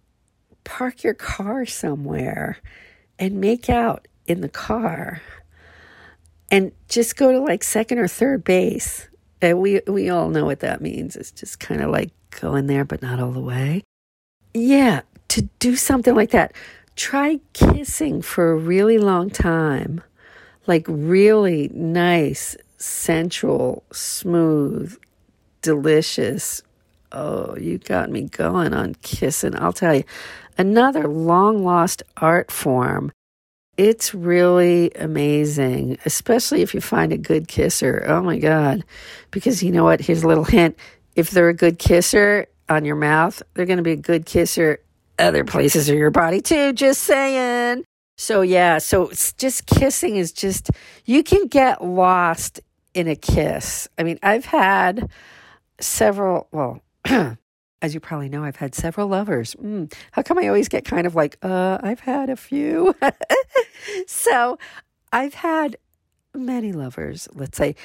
park 0.64 1.04
your 1.04 1.14
car 1.14 1.66
somewhere 1.66 2.58
and 3.18 3.42
make 3.42 3.70
out 3.70 4.08
in 4.28 4.42
the 4.42 4.50
car 4.50 5.22
and 6.54 6.72
just 6.88 7.18
go 7.18 7.32
to 7.32 7.40
like 7.40 7.64
second 7.64 7.98
or 7.98 8.08
third 8.08 8.44
base 8.44 9.08
And 9.42 9.60
we 9.60 9.82
we 9.88 10.10
all 10.10 10.30
know 10.30 10.46
what 10.46 10.60
that 10.60 10.82
means. 10.82 11.16
It's 11.16 11.32
just 11.32 11.60
kind 11.60 11.82
of 11.82 11.90
like 11.90 12.12
going 12.40 12.68
there, 12.68 12.86
but 12.86 13.02
not 13.02 13.20
all 13.20 13.32
the 13.32 13.42
way. 13.42 13.82
Yeah, 14.54 15.02
to 15.30 15.50
do 15.58 15.76
something 15.76 16.14
like 16.16 16.30
that, 16.30 16.54
try 16.96 17.40
kissing 17.54 18.22
for 18.22 18.52
a 18.52 18.56
really 18.56 19.00
long 19.00 19.32
time, 19.32 20.02
like 20.68 20.86
really 20.88 21.72
nice, 21.74 22.56
sensual, 22.78 23.84
smooth, 23.92 24.96
delicious. 25.64 26.62
Oh, 27.12 27.58
you 27.58 27.80
got 27.80 28.12
me 28.12 28.22
going 28.24 28.74
on 28.76 28.96
kissing. 29.02 29.56
I'll 29.56 29.74
tell 29.74 29.96
you, 29.96 30.04
another 30.58 31.08
long 31.08 31.66
lost 31.66 32.04
art 32.18 32.52
form. 32.52 33.12
It's 33.78 34.14
really 34.14 34.92
amazing, 34.96 35.98
especially 36.06 36.62
if 36.62 36.74
you 36.74 36.82
find 36.82 37.12
a 37.12 37.18
good 37.18 37.48
kisser. 37.48 38.04
Oh 38.08 38.22
my 38.22 38.38
God. 38.38 38.84
Because 39.32 39.64
you 39.64 39.72
know 39.72 39.84
what? 39.84 40.00
Here's 40.00 40.24
a 40.24 40.28
little 40.28 40.44
hint. 40.44 40.78
If 41.16 41.32
they're 41.32 41.50
a 41.50 41.56
good 41.56 41.80
kisser 41.80 42.48
on 42.70 42.86
your 42.86 42.96
mouth, 42.96 43.42
they're 43.54 43.66
going 43.66 43.78
to 43.78 43.84
be 43.84 43.94
a 43.94 43.96
good 43.96 44.26
kisser 44.26 44.80
other 45.18 45.44
places 45.44 45.90
of 45.90 45.96
your 45.96 46.12
body 46.12 46.42
too. 46.42 46.74
Just 46.74 47.02
saying. 47.02 47.84
So, 48.16 48.42
yeah, 48.42 48.78
so 48.78 49.10
just 49.38 49.66
kissing 49.66 50.18
is 50.18 50.32
just, 50.32 50.70
you 51.06 51.24
can 51.24 51.48
get 51.48 51.84
lost 51.84 52.62
in 52.94 53.08
a 53.08 53.16
kiss. 53.16 53.88
I 53.98 54.04
mean, 54.04 54.20
I've 54.22 54.46
had 54.46 55.10
several, 55.80 56.48
well, 56.52 56.80
as 57.84 57.94
you 57.94 58.00
probably 58.00 58.30
know, 58.30 58.46
I've 58.46 58.56
had 58.56 58.74
several 58.74 59.10
lovers. 59.10 59.56
Mm, 59.56 59.94
how 60.14 60.22
come 60.22 60.40
I 60.40 60.48
always 60.48 60.70
get 60.70 60.86
kind 60.86 61.06
of 61.06 61.16
like, 61.16 61.38
uh, 61.44 61.78
I've 61.84 62.00
had 62.00 62.30
a 62.30 62.38
few? 62.38 62.96
so 64.08 64.58
I've 65.12 65.34
had 65.34 65.76
many 66.34 66.72
lovers, 66.72 67.28
let's 67.34 67.58
say, 67.58 67.76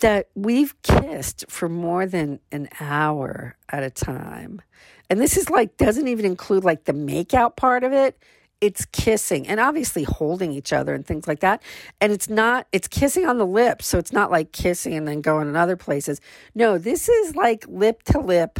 that 0.00 0.28
we've 0.34 0.80
kissed 0.82 1.46
for 1.48 1.70
more 1.70 2.04
than 2.04 2.38
an 2.52 2.68
hour 2.80 3.56
at 3.70 3.82
a 3.82 3.88
time. 3.88 4.60
And 5.08 5.18
this 5.18 5.38
is 5.38 5.48
like, 5.48 5.78
doesn't 5.78 6.06
even 6.06 6.26
include 6.26 6.62
like 6.62 6.84
the 6.84 6.92
makeout 6.92 7.56
part 7.56 7.82
of 7.82 7.94
it. 7.94 8.18
It's 8.60 8.84
kissing 8.86 9.48
and 9.48 9.58
obviously 9.58 10.02
holding 10.02 10.52
each 10.52 10.74
other 10.74 10.94
and 10.94 11.06
things 11.06 11.26
like 11.26 11.40
that. 11.40 11.62
And 11.98 12.12
it's 12.12 12.28
not, 12.28 12.66
it's 12.72 12.88
kissing 12.88 13.26
on 13.26 13.38
the 13.38 13.46
lips. 13.46 13.86
So 13.86 13.96
it's 13.96 14.12
not 14.12 14.30
like 14.30 14.52
kissing 14.52 14.92
and 14.92 15.08
then 15.08 15.22
going 15.22 15.48
in 15.48 15.56
other 15.56 15.76
places. 15.76 16.20
No, 16.54 16.76
this 16.76 17.08
is 17.08 17.34
like 17.34 17.64
lip 17.68 18.02
to 18.04 18.18
lip 18.18 18.58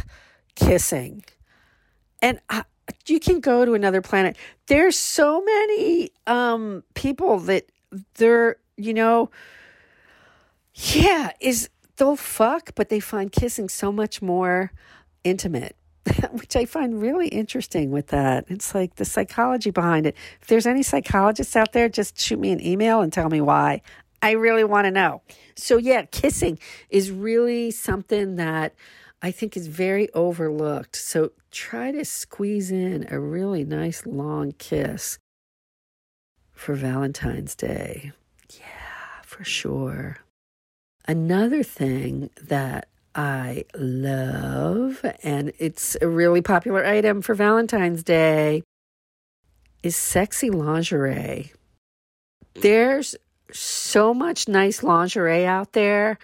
kissing. 0.57 1.23
And 2.21 2.39
I, 2.49 2.63
you 3.05 3.19
can 3.19 3.39
go 3.39 3.63
to 3.63 3.73
another 3.73 4.01
planet. 4.01 4.35
There's 4.67 4.97
so 4.97 5.43
many 5.43 6.11
um, 6.25 6.83
people 6.93 7.39
that 7.41 7.65
they're, 8.15 8.57
you 8.75 8.93
know, 8.93 9.29
yeah, 10.73 11.31
is 11.39 11.69
they'll 11.97 12.15
fuck, 12.15 12.75
but 12.75 12.89
they 12.89 12.99
find 12.99 13.31
kissing 13.31 13.69
so 13.69 13.91
much 13.91 14.21
more 14.21 14.71
intimate, 15.23 15.75
which 16.31 16.55
I 16.55 16.65
find 16.65 17.01
really 17.01 17.27
interesting 17.27 17.91
with 17.91 18.07
that. 18.07 18.45
It's 18.47 18.73
like 18.75 18.95
the 18.95 19.05
psychology 19.05 19.71
behind 19.71 20.05
it. 20.05 20.15
If 20.41 20.47
there's 20.47 20.67
any 20.67 20.83
psychologists 20.83 21.55
out 21.55 21.73
there, 21.73 21.89
just 21.89 22.19
shoot 22.19 22.39
me 22.39 22.51
an 22.51 22.65
email 22.65 23.01
and 23.01 23.11
tell 23.11 23.29
me 23.29 23.41
why. 23.41 23.81
I 24.21 24.31
really 24.31 24.63
want 24.63 24.85
to 24.85 24.91
know. 24.91 25.21
So, 25.55 25.77
yeah, 25.77 26.03
kissing 26.03 26.59
is 26.89 27.11
really 27.11 27.71
something 27.71 28.35
that 28.37 28.73
I 29.21 29.31
think 29.31 29.57
is 29.57 29.67
very 29.67 30.11
overlooked. 30.13 30.95
So 30.95 31.31
try 31.51 31.91
to 31.91 32.05
squeeze 32.05 32.71
in 32.71 33.07
a 33.09 33.19
really 33.19 33.63
nice 33.63 34.05
long 34.05 34.51
kiss 34.53 35.17
for 36.51 36.75
Valentine's 36.75 37.55
Day. 37.55 38.11
Yeah, 38.53 39.21
for 39.23 39.43
sure. 39.43 40.17
Another 41.07 41.63
thing 41.63 42.29
that 42.41 42.89
I 43.15 43.65
love, 43.75 45.03
and 45.23 45.51
it's 45.57 45.97
a 46.01 46.07
really 46.07 46.41
popular 46.41 46.85
item 46.85 47.21
for 47.21 47.33
Valentine's 47.33 48.03
Day, 48.03 48.63
is 49.81 49.95
sexy 49.95 50.49
lingerie. 50.49 51.53
There's 52.55 53.15
so 53.51 54.13
much 54.13 54.47
nice 54.47 54.83
lingerie 54.83 55.45
out 55.45 55.73
there 55.73 56.19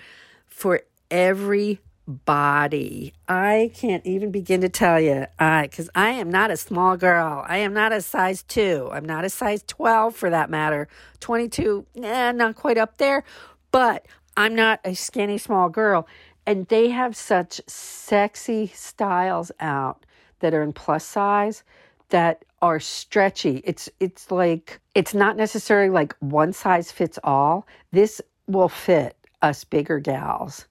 for 0.47 0.81
every 1.09 1.79
body. 2.07 3.13
I 3.27 3.71
can't 3.73 4.05
even 4.05 4.31
begin 4.31 4.61
to 4.61 4.69
tell 4.69 4.99
you. 4.99 5.27
I 5.39 5.67
cuz 5.67 5.89
I 5.95 6.09
am 6.11 6.29
not 6.29 6.51
a 6.51 6.57
small 6.57 6.97
girl. 6.97 7.45
I 7.47 7.57
am 7.57 7.73
not 7.73 7.91
a 7.91 8.01
size 8.01 8.43
2. 8.43 8.89
I'm 8.91 9.05
not 9.05 9.25
a 9.25 9.29
size 9.29 9.63
12 9.67 10.15
for 10.15 10.29
that 10.29 10.49
matter. 10.49 10.87
22, 11.19 11.85
eh, 12.01 12.31
not 12.31 12.55
quite 12.55 12.77
up 12.77 12.97
there, 12.97 13.23
but 13.71 14.05
I'm 14.35 14.55
not 14.55 14.79
a 14.83 14.95
skinny 14.95 15.37
small 15.37 15.69
girl 15.69 16.07
and 16.45 16.67
they 16.67 16.89
have 16.89 17.15
such 17.15 17.61
sexy 17.67 18.67
styles 18.67 19.51
out 19.59 20.05
that 20.39 20.53
are 20.53 20.61
in 20.63 20.73
plus 20.73 21.05
size 21.05 21.63
that 22.09 22.43
are 22.61 22.79
stretchy. 22.79 23.61
It's 23.65 23.89
it's 23.99 24.29
like 24.31 24.79
it's 24.95 25.13
not 25.13 25.37
necessarily 25.37 25.89
like 25.89 26.15
one 26.19 26.53
size 26.53 26.91
fits 26.91 27.17
all. 27.23 27.67
This 27.91 28.21
will 28.47 28.69
fit 28.69 29.17
us 29.41 29.63
bigger 29.63 29.99
gals. 29.99 30.65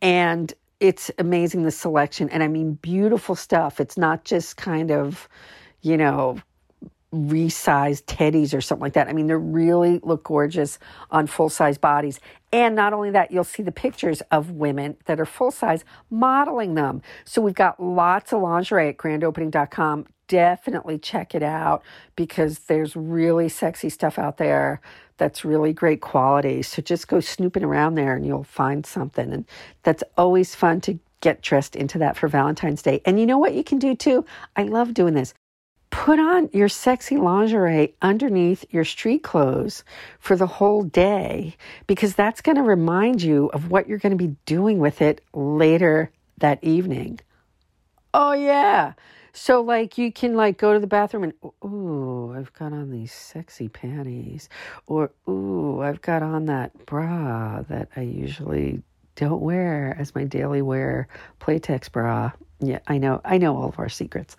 And 0.00 0.52
it's 0.82 1.12
amazing 1.18 1.62
the 1.62 1.70
selection 1.70 2.28
and 2.30 2.42
I 2.42 2.48
mean 2.48 2.72
beautiful 2.74 3.36
stuff. 3.36 3.78
It's 3.78 3.96
not 3.96 4.24
just 4.24 4.56
kind 4.56 4.90
of, 4.90 5.28
you 5.80 5.96
know, 5.96 6.40
resized 7.14 8.06
teddies 8.06 8.52
or 8.52 8.60
something 8.60 8.82
like 8.82 8.94
that. 8.94 9.06
I 9.06 9.12
mean, 9.12 9.28
they 9.28 9.34
really 9.34 10.00
look 10.02 10.24
gorgeous 10.24 10.80
on 11.12 11.28
full 11.28 11.50
size 11.50 11.78
bodies. 11.78 12.18
And 12.52 12.74
not 12.74 12.92
only 12.92 13.10
that, 13.12 13.30
you'll 13.30 13.44
see 13.44 13.62
the 13.62 13.70
pictures 13.70 14.22
of 14.32 14.50
women 14.50 14.96
that 15.04 15.20
are 15.20 15.24
full 15.24 15.52
size 15.52 15.84
modeling 16.10 16.74
them. 16.74 17.00
So 17.24 17.40
we've 17.40 17.54
got 17.54 17.80
lots 17.80 18.32
of 18.32 18.42
lingerie 18.42 18.88
at 18.88 18.96
grandopening.com. 18.96 20.06
Definitely 20.32 20.98
check 20.98 21.34
it 21.34 21.42
out 21.42 21.82
because 22.16 22.60
there's 22.60 22.96
really 22.96 23.50
sexy 23.50 23.90
stuff 23.90 24.18
out 24.18 24.38
there 24.38 24.80
that's 25.18 25.44
really 25.44 25.74
great 25.74 26.00
quality. 26.00 26.62
So 26.62 26.80
just 26.80 27.06
go 27.06 27.20
snooping 27.20 27.62
around 27.62 27.96
there 27.96 28.16
and 28.16 28.24
you'll 28.24 28.42
find 28.42 28.86
something. 28.86 29.30
And 29.30 29.44
that's 29.82 30.02
always 30.16 30.54
fun 30.54 30.80
to 30.80 30.98
get 31.20 31.42
dressed 31.42 31.76
into 31.76 31.98
that 31.98 32.16
for 32.16 32.28
Valentine's 32.28 32.80
Day. 32.80 33.02
And 33.04 33.20
you 33.20 33.26
know 33.26 33.36
what 33.36 33.52
you 33.52 33.62
can 33.62 33.78
do 33.78 33.94
too? 33.94 34.24
I 34.56 34.62
love 34.62 34.94
doing 34.94 35.12
this. 35.12 35.34
Put 35.90 36.18
on 36.18 36.48
your 36.54 36.70
sexy 36.70 37.18
lingerie 37.18 37.94
underneath 38.00 38.64
your 38.70 38.86
street 38.86 39.22
clothes 39.22 39.84
for 40.18 40.34
the 40.34 40.46
whole 40.46 40.82
day 40.82 41.56
because 41.86 42.14
that's 42.14 42.40
going 42.40 42.56
to 42.56 42.62
remind 42.62 43.20
you 43.20 43.48
of 43.48 43.70
what 43.70 43.86
you're 43.86 43.98
going 43.98 44.16
to 44.16 44.24
be 44.28 44.34
doing 44.46 44.78
with 44.78 45.02
it 45.02 45.20
later 45.34 46.10
that 46.38 46.64
evening. 46.64 47.20
Oh, 48.14 48.32
yeah. 48.32 48.94
So 49.32 49.62
like 49.62 49.96
you 49.96 50.12
can 50.12 50.34
like 50.34 50.58
go 50.58 50.74
to 50.74 50.80
the 50.80 50.86
bathroom 50.86 51.24
and 51.24 51.32
ooh, 51.64 52.34
I've 52.36 52.52
got 52.52 52.72
on 52.72 52.90
these 52.90 53.12
sexy 53.12 53.68
panties 53.68 54.48
or 54.86 55.10
ooh, 55.28 55.80
I've 55.80 56.02
got 56.02 56.22
on 56.22 56.46
that 56.46 56.86
bra 56.86 57.62
that 57.68 57.88
I 57.96 58.02
usually 58.02 58.82
don't 59.16 59.40
wear 59.40 59.96
as 59.98 60.14
my 60.14 60.24
daily 60.24 60.62
wear 60.62 61.08
Playtex 61.40 61.90
bra. 61.90 62.32
Yeah, 62.60 62.78
I 62.86 62.98
know. 62.98 63.20
I 63.24 63.38
know 63.38 63.56
all 63.56 63.68
of 63.68 63.78
our 63.78 63.88
secrets. 63.88 64.36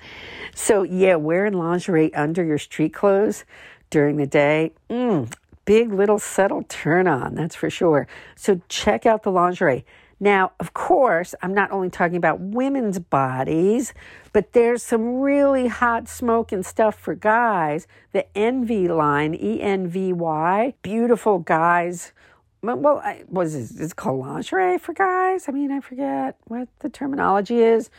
So, 0.56 0.84
yeah, 0.84 1.16
wearing 1.16 1.54
lingerie 1.54 2.14
under 2.14 2.44
your 2.44 2.58
street 2.58 2.94
clothes 2.94 3.44
during 3.90 4.16
the 4.16 4.26
day, 4.26 4.72
mm, 4.90 5.32
big 5.66 5.92
little 5.92 6.20
subtle 6.20 6.64
turn 6.64 7.08
on, 7.08 7.36
that's 7.36 7.56
for 7.56 7.70
sure. 7.70 8.08
So, 8.36 8.62
check 8.70 9.06
out 9.06 9.24
the 9.24 9.32
lingerie. 9.32 9.86
Now, 10.24 10.54
of 10.62 10.74
course, 10.74 11.36
I'm 11.42 11.54
not 11.54 11.70
only 11.72 11.90
talking 11.90 12.16
about 12.16 12.40
women's 12.40 12.98
bodies, 12.98 13.94
but 14.32 14.54
there's 14.54 14.82
some 14.82 15.20
really 15.20 15.68
hot 15.68 16.08
smoking 16.08 16.64
stuff 16.64 16.98
for 16.98 17.14
guys. 17.14 17.88
The 18.14 18.26
Envy 18.34 18.88
line, 18.88 19.36
E 19.36 19.60
N 19.60 19.86
V 19.90 20.14
Y, 20.14 20.76
beautiful 20.82 21.40
guys. 21.40 22.14
Well, 22.62 23.02
I, 23.04 23.26
was 23.28 23.54
it, 23.54 23.82
is 23.82 23.92
it 23.92 23.98
called 23.98 24.26
lingerie 24.26 24.78
for 24.78 24.94
guys? 24.94 25.50
I 25.50 25.52
mean, 25.52 25.74
I 25.74 25.82
forget 25.82 26.38
what 26.46 26.70
the 26.80 26.88
terminology 26.88 27.62
is. 27.62 27.90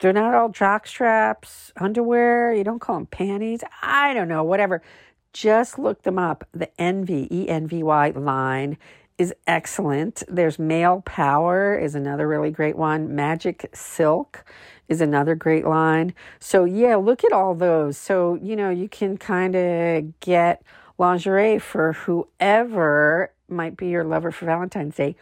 They're 0.00 0.12
not 0.12 0.34
all 0.34 0.50
jock 0.50 0.86
straps, 0.86 1.72
underwear. 1.78 2.52
You 2.52 2.64
don't 2.64 2.80
call 2.80 2.96
them 2.96 3.06
panties. 3.06 3.62
I 3.80 4.12
don't 4.12 4.28
know, 4.28 4.44
whatever. 4.44 4.82
Just 5.32 5.78
look 5.78 6.02
them 6.02 6.18
up. 6.18 6.46
The 6.52 6.68
Envy, 6.78 7.28
E 7.34 7.48
N 7.48 7.66
V 7.66 7.82
Y 7.82 8.10
line 8.10 8.76
is 9.18 9.34
excellent. 9.46 10.22
There's 10.28 10.58
Male 10.58 11.02
Power 11.04 11.76
is 11.76 11.94
another 11.94 12.26
really 12.26 12.50
great 12.50 12.76
one. 12.76 13.14
Magic 13.14 13.68
Silk 13.74 14.44
is 14.88 15.00
another 15.00 15.34
great 15.34 15.66
line. 15.66 16.14
So 16.38 16.64
yeah, 16.64 16.96
look 16.96 17.24
at 17.24 17.32
all 17.32 17.54
those. 17.54 17.98
So, 17.98 18.36
you 18.36 18.56
know, 18.56 18.70
you 18.70 18.88
can 18.88 19.18
kind 19.18 19.54
of 19.56 20.20
get 20.20 20.62
lingerie 20.96 21.58
for 21.58 21.92
whoever 21.92 23.32
might 23.48 23.76
be 23.76 23.88
your 23.88 24.04
lover 24.04 24.30
for 24.30 24.46
Valentine's 24.46 24.96
Day 24.96 25.16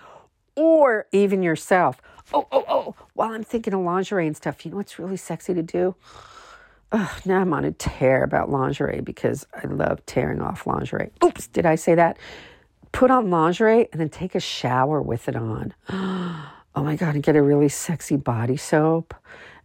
or 0.55 1.07
even 1.13 1.43
yourself. 1.43 2.01
Oh, 2.33 2.47
oh, 2.51 2.65
oh, 2.69 2.95
while 3.15 3.33
I'm 3.33 3.45
thinking 3.45 3.73
of 3.73 3.81
lingerie 3.81 4.27
and 4.27 4.37
stuff, 4.37 4.65
you 4.65 4.71
know 4.71 4.79
what's 4.79 4.99
really 4.99 5.17
sexy 5.17 5.55
to 5.55 5.63
do? 5.63 5.95
Ugh, 6.93 7.21
now 7.25 7.41
I'm 7.41 7.53
on 7.53 7.65
a 7.65 7.73
tear 7.73 8.23
about 8.23 8.51
lingerie 8.51 9.01
because 9.01 9.47
I 9.55 9.67
love 9.67 10.05
tearing 10.07 10.41
off 10.41 10.67
lingerie. 10.67 11.11
Oops, 11.25 11.47
did 11.49 11.67
I 11.67 11.75
say 11.75 11.95
that? 11.95 12.17
Put 12.97 13.11
on 13.11 13.29
lingerie 13.29 13.87
and 13.93 14.01
then 14.01 14.09
take 14.09 14.35
a 14.35 14.41
shower 14.41 15.03
with 15.03 15.29
it 15.29 15.37
on. 15.37 15.75
Oh 16.79 16.83
my 16.83 16.95
God, 16.95 17.15
and 17.15 17.25
get 17.25 17.37
a 17.37 17.41
really 17.41 17.71
sexy 17.71 18.17
body 18.17 18.59
soap 18.59 19.15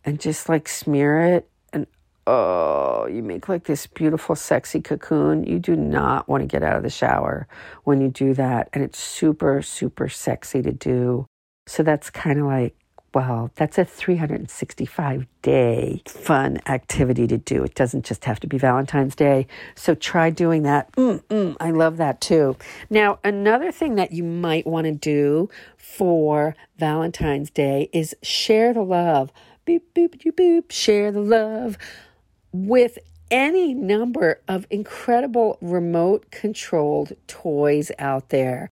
and 0.06 0.18
just 0.18 0.48
like 0.48 0.70
smear 0.70 1.20
it. 1.20 1.50
And 1.74 1.86
oh, 2.26 3.06
you 3.06 3.22
make 3.22 3.50
like 3.50 3.66
this 3.66 3.86
beautiful, 3.86 4.34
sexy 4.34 4.80
cocoon. 4.80 5.44
You 5.44 5.60
do 5.60 5.76
not 5.76 6.30
want 6.30 6.42
to 6.42 6.48
get 6.48 6.64
out 6.64 6.78
of 6.78 6.84
the 6.84 6.90
shower 6.90 7.50
when 7.84 8.00
you 8.00 8.08
do 8.08 8.34
that. 8.36 8.70
And 8.72 8.82
it's 8.82 8.98
super, 8.98 9.62
super 9.62 10.08
sexy 10.08 10.62
to 10.62 10.72
do. 10.72 11.26
So 11.68 11.84
that's 11.84 12.10
kind 12.10 12.40
of 12.40 12.46
like 12.46 12.78
well, 13.14 13.52
that's 13.56 13.78
a 13.78 13.84
365 13.86 15.28
day 15.42 16.02
fun 16.08 16.60
activity 16.66 17.28
to 17.28 17.38
do. 17.38 17.64
It 17.64 17.76
doesn't 17.76 18.06
just 18.06 18.26
have 18.26 18.40
to 18.42 18.48
be 18.48 18.58
Valentine's 18.58 19.16
Day. 19.16 19.48
So 19.76 19.96
try 19.96 20.30
doing 20.30 20.64
that. 20.64 20.92
Mm-mm, 20.94 21.58
I 21.60 21.72
love 21.72 21.98
that 21.98 22.22
too. 22.22 22.56
Now, 22.90 23.20
another 23.24 23.72
thing 23.72 23.96
that 23.96 24.14
you 24.14 24.24
might 24.24 24.66
want 24.66 24.86
to 24.86 24.94
do 24.94 25.50
for 25.78 26.56
Valentine's 26.78 27.50
Day 27.50 27.90
is 27.92 28.16
share 28.22 28.74
the 28.74 28.84
love. 28.84 29.32
Boop, 29.68 29.82
boop, 29.94 30.16
boop, 30.18 30.36
boop. 30.36 30.72
Share 30.72 31.12
the 31.12 31.22
love 31.22 31.78
with 32.54 32.98
any 33.30 33.74
number 33.74 34.42
of 34.48 34.68
incredible 34.70 35.58
remote 35.62 36.32
controlled 36.32 37.14
toys 37.28 37.92
out 37.98 38.30
there. 38.30 38.70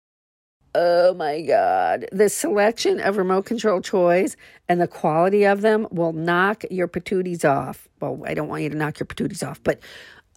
Oh 0.75 1.13
my 1.15 1.41
God. 1.41 2.05
The 2.11 2.29
selection 2.29 2.99
of 2.99 3.17
remote 3.17 3.45
control 3.45 3.81
toys 3.81 4.37
and 4.67 4.79
the 4.79 4.87
quality 4.87 5.43
of 5.43 5.61
them 5.61 5.87
will 5.89 6.13
knock 6.13 6.63
your 6.69 6.87
patooties 6.87 7.43
off. 7.43 7.87
Well, 7.99 8.21
I 8.25 8.33
don't 8.35 8.47
want 8.47 8.63
you 8.63 8.69
to 8.69 8.77
knock 8.77 8.99
your 8.99 9.07
patooties 9.07 9.47
off, 9.47 9.61
but 9.63 9.79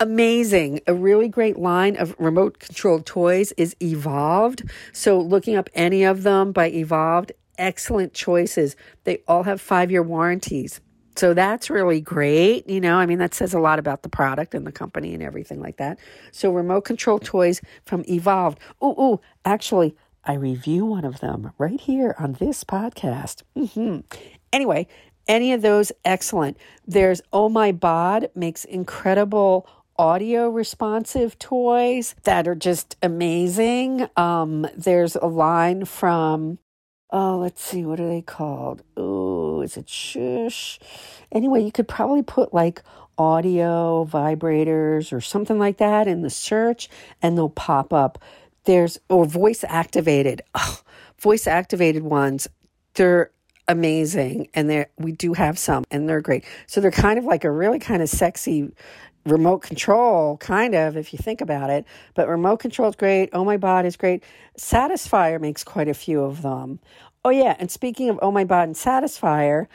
amazing. 0.00 0.80
A 0.86 0.94
really 0.94 1.28
great 1.28 1.58
line 1.58 1.96
of 1.96 2.16
remote 2.18 2.58
controlled 2.58 3.04
toys 3.04 3.52
is 3.52 3.76
Evolved. 3.80 4.62
So, 4.92 5.20
looking 5.20 5.56
up 5.56 5.68
any 5.74 6.02
of 6.04 6.22
them 6.22 6.52
by 6.52 6.70
Evolved, 6.70 7.32
excellent 7.58 8.14
choices. 8.14 8.74
They 9.04 9.22
all 9.28 9.42
have 9.42 9.60
five 9.60 9.90
year 9.90 10.02
warranties. 10.02 10.80
So 11.14 11.34
that's 11.34 11.68
really 11.68 12.00
great. 12.00 12.66
You 12.68 12.80
know, 12.80 12.96
I 12.96 13.04
mean, 13.04 13.18
that 13.18 13.34
says 13.34 13.52
a 13.52 13.60
lot 13.60 13.78
about 13.78 14.02
the 14.02 14.08
product 14.08 14.54
and 14.54 14.66
the 14.66 14.72
company 14.72 15.12
and 15.12 15.22
everything 15.22 15.60
like 15.60 15.76
that. 15.76 15.98
So, 16.32 16.50
remote 16.50 16.82
control 16.82 17.18
toys 17.18 17.60
from 17.84 18.02
Evolved. 18.08 18.58
Ooh, 18.82 18.98
ooh, 18.98 19.20
actually, 19.44 19.94
I 20.24 20.34
review 20.34 20.86
one 20.86 21.04
of 21.04 21.20
them 21.20 21.52
right 21.58 21.80
here 21.80 22.14
on 22.18 22.34
this 22.34 22.62
podcast. 22.64 23.42
Mm-hmm. 23.56 24.00
Anyway, 24.52 24.86
any 25.26 25.52
of 25.52 25.62
those, 25.62 25.90
excellent. 26.04 26.56
There's 26.86 27.22
Oh 27.32 27.48
My 27.48 27.72
Bod 27.72 28.30
makes 28.34 28.64
incredible 28.64 29.66
audio 29.96 30.48
responsive 30.48 31.38
toys 31.38 32.14
that 32.22 32.46
are 32.46 32.54
just 32.54 32.96
amazing. 33.02 34.08
Um, 34.16 34.66
there's 34.76 35.16
a 35.16 35.26
line 35.26 35.84
from, 35.84 36.58
oh, 37.10 37.38
let's 37.38 37.62
see, 37.62 37.84
what 37.84 38.00
are 38.00 38.08
they 38.08 38.22
called? 38.22 38.82
Oh, 38.96 39.60
is 39.60 39.76
it 39.76 39.88
Shush? 39.88 40.78
Anyway, 41.30 41.62
you 41.62 41.72
could 41.72 41.88
probably 41.88 42.22
put 42.22 42.54
like 42.54 42.82
audio 43.18 44.04
vibrators 44.04 45.12
or 45.12 45.20
something 45.20 45.58
like 45.58 45.78
that 45.78 46.08
in 46.08 46.22
the 46.22 46.30
search 46.30 46.88
and 47.20 47.36
they'll 47.36 47.48
pop 47.48 47.92
up 47.92 48.18
there's 48.64 48.98
or 49.08 49.24
voice 49.24 49.64
activated. 49.64 50.42
Oh, 50.54 50.80
voice 51.18 51.46
activated 51.46 52.02
ones, 52.02 52.48
they're 52.94 53.30
amazing 53.68 54.48
and 54.54 54.68
they 54.68 54.86
we 54.98 55.12
do 55.12 55.32
have 55.34 55.58
some 55.58 55.84
and 55.90 56.08
they're 56.08 56.20
great. 56.20 56.44
So 56.66 56.80
they're 56.80 56.90
kind 56.90 57.18
of 57.18 57.24
like 57.24 57.44
a 57.44 57.50
really 57.50 57.78
kind 57.78 58.02
of 58.02 58.08
sexy 58.08 58.72
remote 59.24 59.62
control 59.62 60.36
kind 60.38 60.74
of 60.74 60.96
if 60.96 61.12
you 61.12 61.18
think 61.18 61.40
about 61.40 61.70
it, 61.70 61.84
but 62.14 62.28
remote 62.28 62.58
control 62.58 62.88
is 62.88 62.96
great. 62.96 63.30
Oh 63.32 63.44
my 63.44 63.56
bod 63.56 63.86
is 63.86 63.96
great. 63.96 64.24
Satisfyer 64.58 65.40
makes 65.40 65.62
quite 65.64 65.88
a 65.88 65.94
few 65.94 66.22
of 66.22 66.42
them. 66.42 66.80
Oh 67.24 67.30
yeah, 67.30 67.56
and 67.58 67.70
speaking 67.70 68.10
of 68.10 68.18
Oh 68.20 68.32
my 68.32 68.44
bod 68.44 68.68
and 68.68 68.76
Satisfyer, 68.76 69.68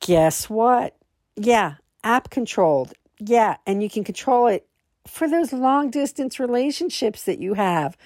guess 0.00 0.50
what? 0.50 0.96
Yeah, 1.36 1.74
app 2.02 2.30
controlled. 2.30 2.94
Yeah, 3.20 3.56
and 3.66 3.82
you 3.82 3.88
can 3.88 4.04
control 4.04 4.48
it 4.48 4.66
for 5.06 5.28
those 5.28 5.52
long 5.52 5.90
distance 5.90 6.40
relationships 6.40 7.24
that 7.24 7.38
you 7.40 7.54
have. 7.54 7.96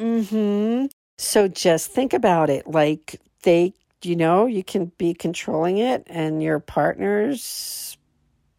Mhm. 0.00 0.90
So 1.18 1.48
just 1.48 1.90
think 1.92 2.12
about 2.12 2.50
it 2.50 2.66
like 2.68 3.20
they 3.42 3.74
you 4.02 4.16
know, 4.16 4.46
you 4.46 4.62
can 4.64 4.92
be 4.98 5.14
controlling 5.14 5.78
it 5.78 6.04
and 6.08 6.42
your 6.42 6.60
partner's 6.60 7.96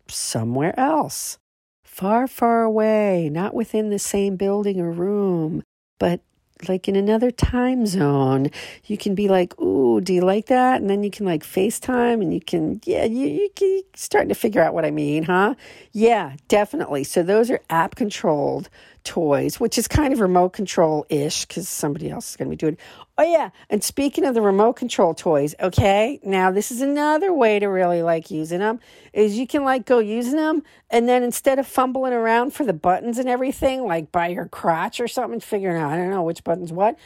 somewhere 0.07 0.79
else. 0.79 1.37
Far, 1.85 2.27
far 2.27 2.63
away, 2.63 3.29
not 3.31 3.53
within 3.53 3.89
the 3.89 3.99
same 3.99 4.35
building 4.37 4.79
or 4.81 4.91
room, 4.91 5.63
but 5.99 6.21
like 6.67 6.87
in 6.87 6.95
another 6.95 7.31
time 7.31 7.85
zone. 7.85 8.49
You 8.85 8.97
can 8.97 9.15
be 9.15 9.27
like, 9.27 9.59
"Ooh, 9.59 10.01
do 10.01 10.13
you 10.13 10.21
like 10.21 10.47
that?" 10.47 10.81
And 10.81 10.89
then 10.89 11.03
you 11.03 11.11
can 11.11 11.25
like 11.25 11.43
FaceTime, 11.43 12.21
and 12.21 12.33
you 12.33 12.41
can, 12.41 12.81
yeah, 12.85 13.03
you 13.05 13.27
you 13.27 13.49
can 13.55 13.81
starting 13.95 14.29
to 14.29 14.35
figure 14.35 14.61
out 14.61 14.73
what 14.73 14.85
I 14.85 14.91
mean, 14.91 15.23
huh? 15.23 15.55
Yeah, 15.91 16.35
definitely. 16.47 17.03
So 17.03 17.23
those 17.23 17.49
are 17.51 17.61
app 17.69 17.95
controlled 17.95 18.69
toys, 19.05 19.59
which 19.59 19.77
is 19.77 19.87
kind 19.87 20.11
of 20.11 20.19
remote 20.19 20.49
control 20.49 21.05
ish 21.09 21.45
because 21.45 21.69
somebody 21.69 22.09
else 22.09 22.31
is 22.31 22.35
going 22.35 22.49
to 22.49 22.49
be 22.49 22.57
doing. 22.57 22.73
It. 22.73 22.79
Oh 23.17 23.23
yeah, 23.23 23.51
and 23.69 23.81
speaking 23.81 24.25
of 24.25 24.33
the 24.33 24.41
remote 24.41 24.73
control 24.73 25.13
toys, 25.13 25.55
okay, 25.61 26.19
now 26.23 26.51
this 26.51 26.71
is 26.71 26.81
another 26.81 27.31
way 27.31 27.59
to 27.59 27.67
really 27.67 28.01
like 28.01 28.29
using 28.29 28.59
them 28.59 28.81
is 29.13 29.37
you 29.37 29.47
can 29.47 29.63
like 29.63 29.85
go 29.85 29.99
using 29.99 30.35
them, 30.35 30.63
and 30.89 31.07
then 31.07 31.23
instead 31.23 31.59
of 31.59 31.67
fumbling 31.67 32.11
around 32.11 32.53
for 32.53 32.65
the 32.65 32.73
buttons 32.73 33.17
and 33.17 33.29
everything, 33.29 33.85
like 33.85 34.11
by 34.11 34.27
your 34.27 34.47
crotch 34.47 34.99
or 34.99 35.07
something, 35.07 35.39
figuring 35.39 35.81
out 35.81 35.93
I 35.93 35.97
don't 35.97 36.09
know 36.09 36.23
which 36.23 36.43
buttons 36.43 36.73
what, 36.73 36.97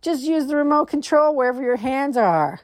just 0.00 0.22
use 0.22 0.46
the 0.46 0.56
remote 0.56 0.86
control 0.86 1.34
wherever 1.34 1.62
your 1.62 1.76
hands 1.76 2.16
are. 2.16 2.60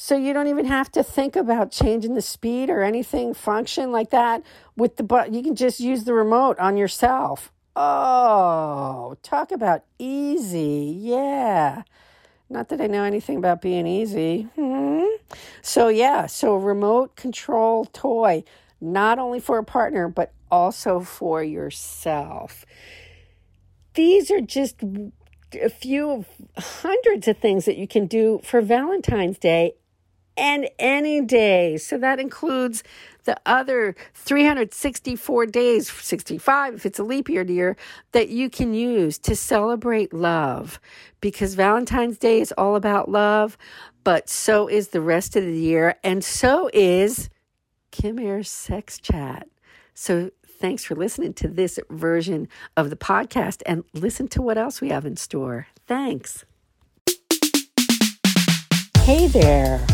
So 0.00 0.16
you 0.16 0.32
don't 0.32 0.46
even 0.46 0.66
have 0.66 0.92
to 0.92 1.02
think 1.02 1.34
about 1.34 1.72
changing 1.72 2.14
the 2.14 2.22
speed 2.22 2.70
or 2.70 2.84
anything 2.84 3.34
function 3.34 3.90
like 3.90 4.10
that 4.10 4.44
with 4.76 4.96
the 4.96 5.02
button. 5.02 5.34
You 5.34 5.42
can 5.42 5.56
just 5.56 5.80
use 5.80 6.04
the 6.04 6.14
remote 6.14 6.56
on 6.60 6.76
yourself. 6.76 7.52
Oh, 7.80 9.16
talk 9.22 9.52
about 9.52 9.84
easy. 10.00 10.96
Yeah. 10.98 11.82
Not 12.50 12.70
that 12.70 12.80
I 12.80 12.88
know 12.88 13.04
anything 13.04 13.36
about 13.36 13.62
being 13.62 13.86
easy. 13.86 14.48
Hmm. 14.56 15.04
So, 15.62 15.86
yeah, 15.86 16.26
so 16.26 16.56
remote 16.56 17.14
control 17.14 17.84
toy, 17.84 18.42
not 18.80 19.20
only 19.20 19.38
for 19.38 19.58
a 19.58 19.64
partner, 19.64 20.08
but 20.08 20.32
also 20.50 20.98
for 20.98 21.40
yourself. 21.40 22.66
These 23.94 24.32
are 24.32 24.40
just 24.40 24.82
a 25.52 25.68
few 25.68 26.24
hundreds 26.56 27.28
of 27.28 27.38
things 27.38 27.64
that 27.66 27.76
you 27.76 27.86
can 27.86 28.06
do 28.06 28.40
for 28.42 28.60
Valentine's 28.60 29.38
Day 29.38 29.74
and 30.38 30.68
any 30.78 31.20
day. 31.20 31.76
So 31.76 31.98
that 31.98 32.20
includes 32.20 32.82
the 33.24 33.38
other 33.44 33.94
364 34.14 35.46
days, 35.46 35.90
65 35.90 36.74
if 36.74 36.86
it's 36.86 36.98
a 36.98 37.04
leap 37.04 37.28
year 37.28 37.42
year, 37.42 37.76
that 38.12 38.30
you 38.30 38.48
can 38.48 38.72
use 38.72 39.18
to 39.18 39.36
celebrate 39.36 40.14
love. 40.14 40.80
Because 41.20 41.54
Valentine's 41.54 42.16
Day 42.16 42.40
is 42.40 42.52
all 42.52 42.76
about 42.76 43.10
love, 43.10 43.58
but 44.04 44.30
so 44.30 44.68
is 44.68 44.88
the 44.88 45.02
rest 45.02 45.36
of 45.36 45.44
the 45.44 45.58
year, 45.58 45.96
and 46.02 46.24
so 46.24 46.70
is 46.72 47.28
Kim 47.90 48.18
Airs 48.18 48.48
Sex 48.48 48.98
Chat. 48.98 49.48
So 49.92 50.30
thanks 50.46 50.84
for 50.84 50.94
listening 50.94 51.34
to 51.34 51.48
this 51.48 51.78
version 51.90 52.48
of 52.76 52.88
the 52.88 52.96
podcast 52.96 53.62
and 53.66 53.84
listen 53.92 54.28
to 54.28 54.40
what 54.40 54.56
else 54.56 54.80
we 54.80 54.88
have 54.88 55.04
in 55.04 55.16
store. 55.16 55.66
Thanks. 55.86 56.44
Hey 59.02 59.26
there. 59.26 59.86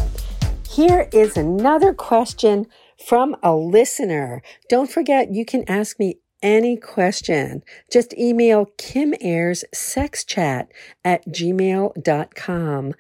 Here 0.75 1.09
is 1.13 1.37
another 1.37 1.95
question 1.95 2.67
from 3.07 3.37
a 3.45 3.55
listener. 3.55 4.43
Don't 4.69 4.91
forget, 4.91 5.33
you 5.33 5.45
can 5.45 5.63
ask 5.71 6.01
me 6.01 6.19
any 6.43 6.77
question. 6.77 7.63
Just 7.93 8.13
email 8.15 8.67
Kim 8.77 9.15
Airs 9.21 9.65
Sex 9.73 10.25
Chat 10.25 10.67
at 11.05 11.25
gmail.com. 11.29 12.95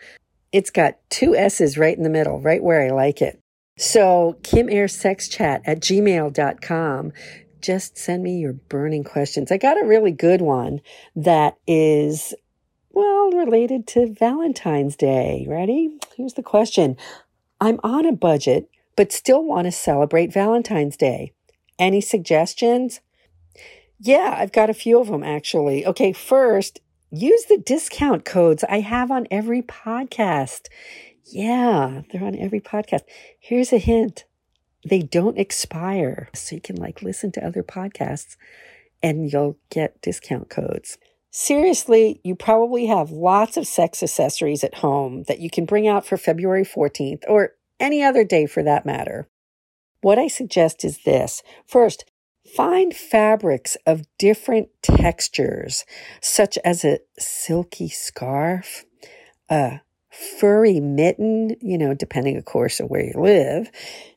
It's 0.53 0.71
got 0.71 0.99
two 1.11 1.35
S's 1.35 1.77
right 1.77 1.97
in 1.97 2.05
the 2.05 2.11
middle, 2.11 2.41
right 2.41 2.63
where 2.63 2.81
I 2.81 2.91
like 2.91 3.21
it. 3.21 3.41
So, 3.77 4.39
Kim 4.45 4.69
Airs 4.71 4.95
Sex 4.95 5.27
Chat 5.27 5.61
at 5.67 5.81
gmail.com. 5.81 7.13
Just 7.61 7.99
send 7.99 8.23
me 8.23 8.39
your 8.39 8.53
burning 8.53 9.03
questions. 9.03 9.51
I 9.51 9.57
got 9.57 9.83
a 9.83 9.85
really 9.85 10.13
good 10.13 10.43
one 10.43 10.81
that 11.17 11.57
is, 11.67 12.35
well, 12.93 13.33
related 13.33 13.89
to 13.89 14.15
Valentine's 14.15 14.95
Day. 14.95 15.45
Ready? 15.49 15.99
Here's 16.17 16.35
the 16.35 16.43
question 16.45 16.97
I'm 17.61 17.81
on 17.83 18.07
a 18.07 18.12
budget, 18.12 18.69
but 18.97 19.12
still 19.12 19.45
want 19.45 19.67
to 19.67 19.73
celebrate 19.73 20.33
Valentine's 20.33 20.97
Day. 20.97 21.33
Any 21.79 22.01
suggestions? 22.01 23.01
Yeah, 23.99 24.35
I've 24.38 24.53
got 24.53 24.71
a 24.71 24.75
few 24.75 25.01
of 25.01 25.09
them 25.09 25.23
actually. 25.23 25.87
Okay, 25.87 26.12
first, 26.12 26.81
use 27.11 27.45
the 27.47 27.59
discount 27.59 28.25
codes 28.25 28.64
I 28.64 28.81
have 28.81 29.11
on 29.11 29.27
every 29.31 29.62
podcast. 29.62 30.69
Yeah, 31.25 32.03
they're 32.11 32.25
on 32.25 32.37
every 32.38 32.61
podcast. 32.61 33.03
Here's 33.38 33.73
a 33.73 33.79
hint 33.79 34.25
they 34.87 35.01
don't 35.01 35.38
expire. 35.38 36.29
So 36.35 36.57
you 36.57 36.61
can 36.61 36.77
like 36.77 37.03
listen 37.03 37.33
to 37.33 37.47
other 37.47 37.62
podcasts 37.62 38.37
and 39.03 39.33
you'll 39.33 39.57
get 39.71 40.01
discount 40.03 40.51
codes. 40.51 40.99
Seriously, 41.37 42.20
you 42.23 42.37
probably 42.37 42.87
have 42.87 43.11
lots 43.11 43.57
of 43.57 43.66
sex 43.66 44.05
accessories 44.05 44.62
at 44.62 44.77
home 44.77 45.25
that 45.25 45.40
you 45.40 45.51
can 45.51 45.64
bring 45.64 45.88
out 45.88 46.07
for 46.07 46.16
February 46.16 46.62
14th 46.62 47.25
or 47.27 47.55
any 47.81 48.05
other 48.05 48.23
day 48.23 48.47
for 48.47 48.62
that 48.62 48.87
matter. 48.87 49.29
What 50.01 50.16
I 50.16 50.29
suggest 50.29 50.85
is 50.85 51.03
this. 51.03 51.42
First, 51.66 52.05
find 52.47 52.94
fabrics 52.94 53.77
of 53.85 54.07
different 54.16 54.68
textures, 54.81 55.85
such 56.20 56.57
as 56.59 56.85
a 56.85 57.01
silky 57.18 57.88
scarf, 57.88 58.85
a 59.51 59.81
furry 60.38 60.81
mitten, 60.81 61.57
you 61.61 61.77
know, 61.77 61.94
depending, 61.94 62.37
of 62.37 62.44
course, 62.44 62.81
on 62.81 62.88
where 62.88 63.05
you 63.05 63.14
live. 63.16 63.70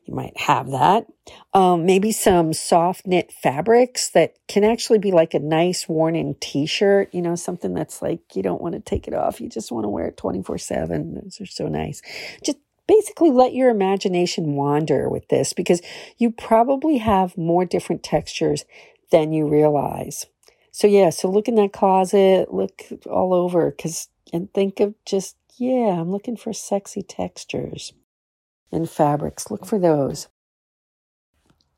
You 0.04 0.14
might 0.14 0.36
have 0.38 0.70
that. 0.70 1.06
Um, 1.52 1.84
maybe 1.84 2.12
some 2.12 2.52
soft 2.52 3.06
knit 3.06 3.30
fabrics 3.30 4.08
that 4.10 4.36
can 4.46 4.64
actually 4.64 4.98
be 4.98 5.12
like 5.12 5.34
a 5.34 5.38
nice 5.38 5.88
worn 5.88 6.16
in 6.16 6.36
t 6.40 6.64
shirt, 6.64 7.12
you 7.12 7.20
know, 7.20 7.34
something 7.34 7.74
that's 7.74 8.00
like 8.00 8.20
you 8.34 8.42
don't 8.42 8.62
want 8.62 8.74
to 8.74 8.80
take 8.80 9.06
it 9.06 9.14
off. 9.14 9.40
You 9.40 9.48
just 9.48 9.70
want 9.70 9.84
to 9.84 9.88
wear 9.88 10.06
it 10.06 10.16
24 10.16 10.56
7. 10.58 11.14
Those 11.14 11.40
are 11.40 11.46
so 11.46 11.68
nice. 11.68 12.00
Just 12.42 12.58
basically 12.86 13.30
let 13.30 13.52
your 13.52 13.68
imagination 13.68 14.54
wander 14.54 15.08
with 15.08 15.28
this 15.28 15.52
because 15.52 15.82
you 16.16 16.30
probably 16.30 16.98
have 16.98 17.36
more 17.36 17.64
different 17.64 18.02
textures 18.02 18.64
than 19.10 19.32
you 19.32 19.46
realize. 19.46 20.26
So, 20.72 20.86
yeah, 20.86 21.10
so 21.10 21.28
look 21.28 21.48
in 21.48 21.56
that 21.56 21.72
closet, 21.72 22.52
look 22.52 22.82
all 23.06 23.34
over 23.34 23.70
because, 23.70 24.08
and 24.32 24.52
think 24.52 24.80
of 24.80 24.94
just 25.04 25.36
yeah, 25.58 26.00
I'm 26.00 26.10
looking 26.10 26.36
for 26.36 26.52
sexy 26.52 27.02
textures 27.02 27.92
and 28.72 28.88
fabrics. 28.88 29.50
Look 29.50 29.66
for 29.66 29.78
those. 29.78 30.28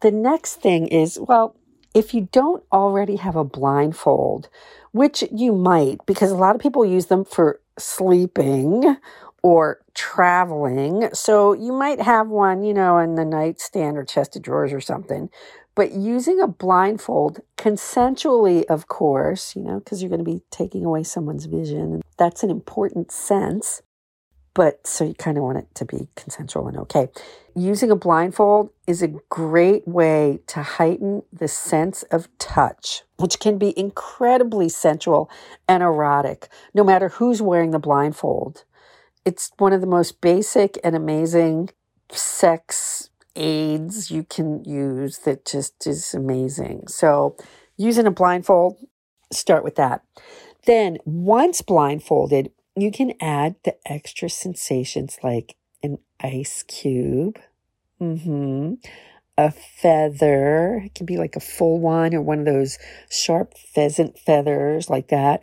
The 0.01 0.11
next 0.11 0.57
thing 0.57 0.87
is, 0.89 1.19
well, 1.21 1.57
if 1.95 2.15
you 2.15 2.29
don't 2.33 2.63
already 2.73 3.17
have 3.17 3.37
a 3.37 3.45
blindfold, 3.45 4.49
which 4.93 5.25
you 5.33 5.53
might, 5.53 5.99
because 6.07 6.31
a 6.31 6.37
lot 6.37 6.55
of 6.55 6.63
people 6.63 6.85
use 6.85 7.07
them 7.07 7.25
for 7.25 7.61
sleeping 7.79 8.97
or 9.43 9.81
traveling. 9.95 11.09
So 11.13 11.53
you 11.53 11.73
might 11.73 12.01
have 12.01 12.29
one, 12.29 12.63
you 12.63 12.75
know, 12.75 12.99
in 12.99 13.15
the 13.15 13.25
nightstand 13.25 13.97
or 13.97 14.05
chest 14.05 14.37
of 14.37 14.43
drawers 14.43 14.73
or 14.73 14.81
something. 14.81 15.31
But 15.81 15.93
using 15.93 16.43
a 16.43 16.47
blindfold, 16.47 17.41
consensually, 17.57 18.67
of 18.67 18.87
course, 18.87 19.57
you 19.57 19.63
know, 19.63 19.79
because 19.79 20.03
you're 20.03 20.11
going 20.11 20.23
to 20.23 20.31
be 20.31 20.43
taking 20.51 20.85
away 20.85 21.05
someone's 21.05 21.47
vision. 21.47 22.03
That's 22.19 22.43
an 22.43 22.51
important 22.51 23.11
sense. 23.11 23.81
But 24.53 24.87
so 24.87 25.05
you 25.05 25.15
kind 25.15 25.39
of 25.39 25.45
want 25.45 25.57
it 25.57 25.75
to 25.77 25.87
be 25.87 26.09
consensual 26.17 26.69
and 26.69 26.77
okay. 26.81 27.09
Using 27.57 27.91
a 27.91 27.97
blindfold 27.97 28.69
is 28.87 29.01
a 29.01 29.15
great 29.31 29.89
way 29.89 30.41
to 30.49 30.63
heighten 30.63 31.23
the 31.33 31.49
sense 31.49 32.03
of 32.11 32.29
touch, 32.37 33.05
which 33.17 33.41
can 33.41 33.57
be 33.57 33.73
incredibly 33.79 34.69
sensual 34.69 35.31
and 35.67 35.83
erotic, 35.83 36.51
no 36.75 36.85
matter 36.85 37.09
who's 37.09 37.41
wearing 37.41 37.71
the 37.71 37.79
blindfold. 37.79 38.65
It's 39.25 39.51
one 39.57 39.73
of 39.73 39.81
the 39.81 39.87
most 39.87 40.21
basic 40.21 40.79
and 40.85 40.95
amazing 40.95 41.71
sex 42.11 43.10
aids 43.37 44.11
you 44.11 44.25
can 44.25 44.65
use 44.65 45.19
that 45.19 45.45
just 45.45 45.87
is 45.87 46.15
amazing. 46.15 46.89
So, 46.89 47.37
using 47.77 48.07
a 48.07 48.11
blindfold, 48.11 48.77
start 49.33 49.65
with 49.65 49.77
that. 49.77 50.03
Then, 50.67 50.99
once 51.05 51.63
blindfolded, 51.63 52.53
you 52.77 52.91
can 52.91 53.15
add 53.21 53.57
the 53.65 53.77
extra 53.91 54.29
sensations 54.29 55.19
like 55.23 55.57
an 55.83 55.99
ice 56.23 56.63
cube, 56.65 57.39
mm-hmm, 58.01 58.75
a 59.39 59.51
feather. 59.51 60.83
It 60.85 60.95
can 60.95 61.07
be 61.07 61.17
like 61.17 61.37
a 61.37 61.41
full 61.41 61.81
one 61.81 62.15
or 62.15 62.21
one 62.21 62.41
of 62.41 62.45
those 62.45 62.79
sharp 63.11 63.55
pheasant 63.57 64.19
feathers 64.19 64.91
like 64.91 65.09
that 65.09 65.41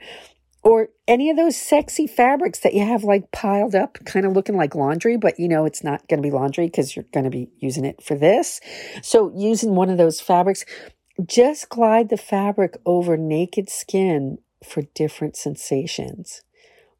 or 0.67 0.89
any 1.07 1.29
of 1.29 1.37
those 1.37 1.55
sexy 1.55 2.05
fabrics 2.05 2.59
that 2.59 2.73
you 2.73 2.85
have 2.85 3.05
like 3.05 3.31
piled 3.31 3.73
up, 3.73 3.97
kind 4.03 4.25
of 4.25 4.33
looking 4.33 4.57
like 4.57 4.75
laundry, 4.75 5.15
but 5.15 5.39
you 5.39 5.47
know 5.47 5.63
it's 5.63 5.81
not 5.81 6.05
going 6.09 6.21
to 6.21 6.27
be 6.27 6.29
laundry 6.29 6.65
because 6.65 6.93
you're 6.93 7.05
going 7.13 7.23
to 7.23 7.29
be 7.29 7.49
using 7.57 7.85
it 7.85 8.03
for 8.03 8.15
this. 8.15 8.59
So, 9.01 9.31
using 9.33 9.75
one 9.75 9.89
of 9.89 9.97
those 9.97 10.19
fabrics, 10.19 10.65
just 11.25 11.69
glide 11.69 12.09
the 12.09 12.17
fabric 12.17 12.75
over 12.85 13.15
naked 13.15 13.69
skin 13.69 14.39
for 14.61 14.81
different 14.93 15.37
sensations, 15.37 16.41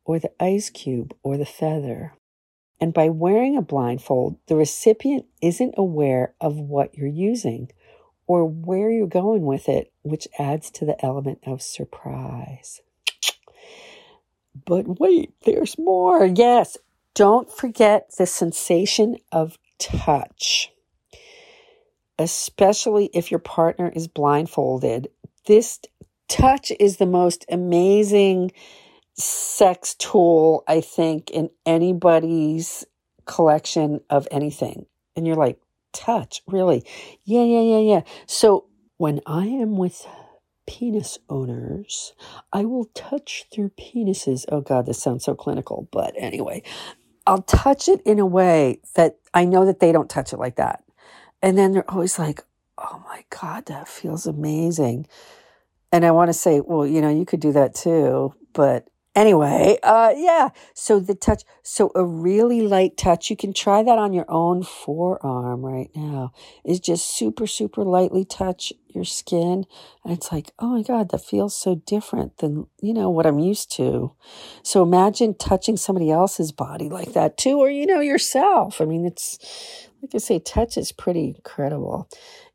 or 0.06 0.18
the 0.18 0.32
ice 0.42 0.70
cube, 0.70 1.14
or 1.22 1.36
the 1.36 1.46
feather. 1.46 2.14
And 2.80 2.94
by 2.94 3.10
wearing 3.10 3.58
a 3.58 3.62
blindfold, 3.62 4.38
the 4.48 4.56
recipient 4.56 5.26
isn't 5.42 5.74
aware 5.76 6.34
of 6.40 6.56
what 6.56 6.96
you're 6.96 7.06
using 7.06 7.70
or 8.28 8.46
where 8.46 8.90
you're 8.90 9.08
going 9.08 9.46
with 9.46 9.68
it, 9.68 9.92
which 10.04 10.30
adds 10.40 10.72
to 10.72 10.86
the 10.86 11.04
element 11.04 11.40
of 11.46 11.62
surprise. 11.62 12.80
But 14.66 15.00
wait, 15.00 15.34
there's 15.46 15.78
more. 15.78 16.26
Yes, 16.26 16.78
don't 17.14 17.52
forget 17.52 18.12
the 18.18 18.26
sensation 18.26 19.18
of 19.32 19.58
touch, 19.80 20.72
especially 22.18 23.10
if 23.14 23.32
your 23.32 23.40
partner 23.40 23.90
is 23.90 24.08
blindfolded. 24.08 25.10
This 25.46 25.80
touch 26.28 26.72
is 26.80 26.98
the 26.98 27.06
most 27.06 27.46
amazing 27.50 28.52
sex 29.16 29.96
tool, 29.96 30.64
I 30.68 30.82
think, 30.82 31.32
in 31.32 31.50
anybody's 31.66 32.86
collection 33.26 34.02
of 34.10 34.28
anything. 34.32 34.86
And 35.16 35.26
you're 35.26 35.36
like, 35.36 35.60
touch, 35.94 36.42
really? 36.48 36.84
Yeah, 37.24 37.44
yeah, 37.44 37.62
yeah, 37.62 37.80
yeah. 37.80 38.02
So 38.26 38.66
when 38.98 39.22
I 39.26 39.46
am 39.46 39.78
with 39.78 40.06
penis 40.68 41.18
owners. 41.30 42.14
I 42.54 42.66
will 42.66 42.86
touch 42.94 43.46
their 43.56 43.70
penises. 43.70 44.46
Oh 44.52 44.62
God, 44.62 44.86
this 44.86 45.02
sounds 45.02 45.26
so 45.26 45.34
clinical, 45.34 45.88
but 45.92 46.14
anyway, 46.18 46.62
I'll 47.26 47.42
touch 47.42 47.90
it 47.90 48.02
in 48.02 48.20
a 48.20 48.26
way 48.26 48.82
that 48.96 49.18
I 49.34 49.46
know 49.46 49.66
that 49.66 49.80
they 49.80 49.92
don't 49.92 50.10
touch 50.10 50.34
it 50.34 50.38
like 50.40 50.58
that. 50.58 50.84
And 51.42 51.58
then 51.58 51.72
they're 51.72 51.90
always 51.90 52.20
like, 52.20 52.44
oh 52.78 53.02
my 53.06 53.24
God, 53.30 53.66
that 53.68 53.88
feels 53.88 54.28
amazing. 54.28 55.08
And 55.92 56.06
I 56.06 56.12
want 56.12 56.30
to 56.30 56.34
say, 56.34 56.60
well, 56.60 56.86
you 56.86 57.02
know, 57.02 57.10
you 57.10 57.26
could 57.26 57.40
do 57.40 57.54
that 57.54 57.74
too, 57.74 58.34
but 58.54 58.88
Anyway, 59.18 59.80
uh, 59.82 60.14
yeah. 60.16 60.50
So 60.76 61.00
the 61.00 61.16
touch, 61.16 61.42
so 61.64 61.92
a 61.96 62.06
really 62.06 62.62
light 62.62 62.98
touch, 62.98 63.32
you 63.32 63.36
can 63.36 63.52
try 63.52 63.82
that 63.82 63.98
on 63.98 64.14
your 64.14 64.30
own 64.30 64.62
forearm 64.62 65.66
right 65.66 65.90
now, 65.96 66.34
is 66.64 66.80
just 66.80 67.18
super, 67.18 67.48
super 67.48 67.84
lightly 67.84 68.26
touch 68.26 68.72
your 68.90 69.04
skin. 69.04 69.66
And 70.06 70.14
it's 70.14 70.32
like, 70.32 70.52
oh 70.60 70.68
my 70.68 70.84
God, 70.84 71.10
that 71.10 71.26
feels 71.26 71.56
so 71.58 71.74
different 71.74 72.38
than, 72.38 72.68
you 72.80 72.94
know, 72.94 73.10
what 73.10 73.26
I'm 73.26 73.40
used 73.40 73.72
to. 73.78 74.14
So 74.62 74.84
imagine 74.84 75.34
touching 75.34 75.78
somebody 75.78 76.12
else's 76.12 76.52
body 76.52 76.88
like 76.88 77.14
that 77.14 77.38
too, 77.38 77.58
or, 77.58 77.72
you 77.72 77.88
know, 77.88 78.02
yourself. 78.02 78.80
I 78.80 78.86
mean, 78.86 79.04
it's, 79.04 79.40
like 80.00 80.14
I 80.14 80.20
say, 80.20 80.38
touch 80.38 80.78
is 80.78 80.92
pretty 80.92 81.30
incredible. 81.36 82.08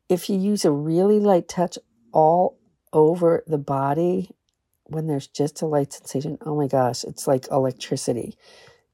If 0.07 0.29
you 0.29 0.39
use 0.39 0.63
a 0.63 0.71
really 0.71 1.19
light 1.19 1.49
touch 1.49 1.77
all 2.13 2.57
over 2.93 3.43
the 3.47 3.57
body, 3.57 4.29
when 4.85 5.07
there's 5.07 5.27
just 5.27 5.61
a 5.61 5.65
light 5.65 5.93
sensation, 5.93 6.37
oh 6.45 6.55
my 6.55 6.67
gosh, 6.67 7.03
it's 7.03 7.27
like 7.27 7.47
electricity. 7.51 8.37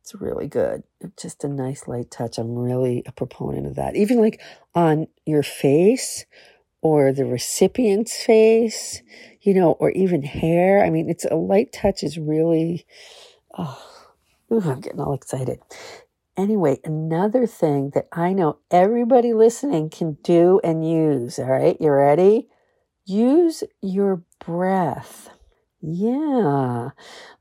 It's 0.02 0.16
really 0.16 0.48
good. 0.48 0.84
Just 1.18 1.44
a 1.44 1.48
nice 1.48 1.88
light 1.88 2.10
touch. 2.10 2.38
I'm 2.38 2.56
really 2.56 3.04
a 3.06 3.12
proponent 3.12 3.68
of 3.68 3.76
that. 3.76 3.96
Even 3.96 4.20
like 4.20 4.42
on 4.74 5.08
your 5.26 5.44
face 5.44 6.26
or 6.82 7.12
the 7.12 7.26
recipient's 7.26 8.16
face, 8.16 9.02
you 9.42 9.54
know, 9.54 9.74
or 9.74 9.92
even 9.92 10.24
hair. 10.24 10.84
I 10.84 10.90
mean, 10.90 11.10
it's 11.10 11.26
a 11.26 11.36
light 11.36 11.74
touch 11.74 12.04
is 12.04 12.18
really, 12.18 12.86
oh, 13.58 13.80
ooh, 14.52 14.62
I'm 14.62 14.82
getting 14.82 15.02
all 15.02 15.14
excited. 15.14 15.60
Anyway, 16.38 16.80
another 16.86 17.46
thing 17.46 17.92
that 17.94 18.08
I 18.14 18.32
know 18.32 18.60
everybody 18.72 19.34
listening 19.34 19.90
can 19.90 20.18
do 20.24 20.62
and 20.64 20.90
use. 20.90 21.38
All 21.38 21.46
right, 21.46 21.76
you 21.82 21.92
ready? 21.92 22.48
Use 23.06 23.64
your 23.82 24.24
breath. 24.46 25.30
Yeah. 25.82 26.90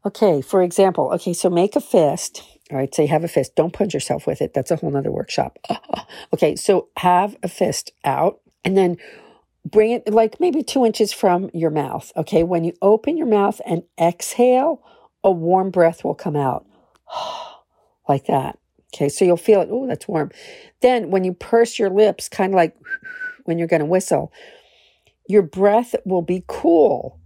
Okay. 0.07 0.41
For 0.41 0.63
example, 0.63 1.11
okay, 1.15 1.33
so 1.33 1.51
make 1.51 1.75
a 1.77 1.81
fist. 1.81 2.43
All 2.71 2.79
right. 2.79 2.95
So 2.95 3.03
you 3.03 3.09
have 3.09 3.25
a 3.25 3.29
fist. 3.29 3.57
Don't 3.57 3.73
punch 3.73 3.95
yourself 3.95 4.27
with 4.27 4.43
it. 4.43 4.55
That's 4.55 4.71
a 4.71 4.77
whole 4.77 4.91
nother 4.91 5.11
workshop. 5.11 5.59
okay. 6.35 6.55
So 6.55 6.89
have 6.99 7.37
a 7.43 7.49
fist 7.49 7.93
out 8.05 8.41
and 8.65 8.77
then 8.77 8.99
bring 9.65 9.91
it 9.91 10.13
like 10.13 10.39
maybe 10.39 10.63
two 10.63 10.85
inches 10.85 11.13
from 11.13 11.51
your 11.55 11.71
mouth. 11.71 12.13
Okay. 12.17 12.43
When 12.43 12.65
you 12.65 12.75
open 12.83 13.17
your 13.17 13.27
mouth 13.27 13.61
and 13.67 13.83
exhale, 14.01 14.83
a 15.25 15.31
warm 15.31 15.71
breath 15.71 16.05
will 16.05 16.15
come 16.15 16.37
out 16.37 16.67
like 18.09 18.27
that. 18.27 18.59
Okay. 18.95 19.09
So 19.09 19.25
you'll 19.25 19.37
feel 19.37 19.63
it. 19.63 19.69
Oh, 19.73 19.87
that's 19.87 20.07
warm. 20.07 20.31
Then 20.81 21.11
when 21.11 21.25
you 21.25 21.33
purse 21.33 21.79
your 21.79 21.91
lips, 21.91 22.29
kind 22.29 22.53
of 22.53 22.57
like 22.57 22.77
when 23.45 23.59
you're 23.59 23.67
going 23.67 23.81
to 23.81 23.87
whistle, 23.87 24.31
your 25.27 25.43
breath 25.43 25.95
will 26.05 26.23
be 26.23 26.45
cool 26.47 27.19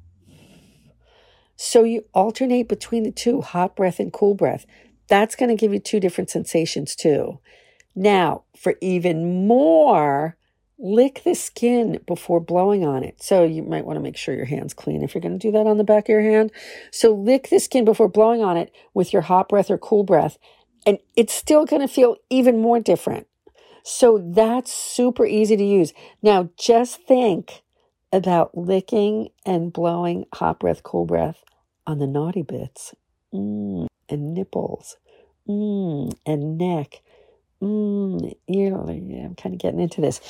so 1.63 1.85
you 1.85 2.05
alternate 2.13 2.67
between 2.67 3.05
the 3.05 3.13
two, 3.13 3.41
hot 3.41 3.77
breath 3.77 4.01
and 4.01 4.13
cool 4.13 4.35
breath. 4.35 4.67
That's 5.07 5.37
going 5.37 5.49
to 5.49 5.55
give 5.55 5.73
you 5.73 5.79
two 5.79 6.01
different 6.01 6.29
sensations 6.29 6.97
too. 6.97 7.39
Now, 7.95 8.43
for 8.57 8.75
even 8.81 9.47
more 9.47 10.37
lick 10.77 11.23
the 11.23 11.35
skin 11.35 12.01
before 12.05 12.41
blowing 12.41 12.85
on 12.85 13.05
it. 13.05 13.23
So 13.23 13.45
you 13.45 13.63
might 13.63 13.85
want 13.85 13.97
to 13.97 14.03
make 14.03 14.17
sure 14.17 14.35
your 14.35 14.47
hand's 14.47 14.75
clean 14.75 15.05
if 15.05 15.15
you're 15.15 15.23
going 15.23 15.39
to 15.39 15.47
do 15.47 15.53
that 15.53 15.69
on 15.69 15.79
the 15.79 15.85
back 15.85 16.07
of 16.07 16.09
your 16.09 16.23
hand. 16.23 16.51
So 16.91 17.15
lick 17.15 17.49
the 17.49 17.61
skin 17.61 17.85
before 17.85 18.09
blowing 18.09 18.43
on 18.43 18.57
it 18.57 18.73
with 18.93 19.13
your 19.13 19.23
hot 19.23 19.49
breath 19.49 19.71
or 19.71 19.79
cool 19.79 20.03
breath. 20.03 20.39
And 20.85 20.99
it's 21.15 21.33
still 21.33 21.65
going 21.65 21.83
to 21.83 21.87
feel 21.87 22.17
even 22.29 22.61
more 22.61 22.81
different. 22.81 23.29
So 23.85 24.19
that's 24.19 24.73
super 24.73 25.25
easy 25.25 25.57
to 25.57 25.65
use. 25.65 25.93
Now 26.23 26.51
just 26.59 27.03
think 27.03 27.63
about 28.13 28.59
licking 28.59 29.29
and 29.47 29.73
blowing 29.73 30.25
hot 30.35 30.59
breath, 30.59 30.83
cool 30.83 31.07
breath 31.07 31.45
on 31.87 31.99
the 31.99 32.07
naughty 32.07 32.43
bits 32.43 32.95
mm, 33.33 33.87
and 34.09 34.35
nipples 34.35 34.97
mm, 35.49 36.13
and 36.27 36.59
neck. 36.59 37.03
Mm, 37.63 38.35
you 38.49 38.71
know, 38.71 38.87
I'm 38.89 39.35
kind 39.37 39.55
of 39.55 39.61
getting 39.61 39.81
into 39.81 40.01
this. 40.01 40.21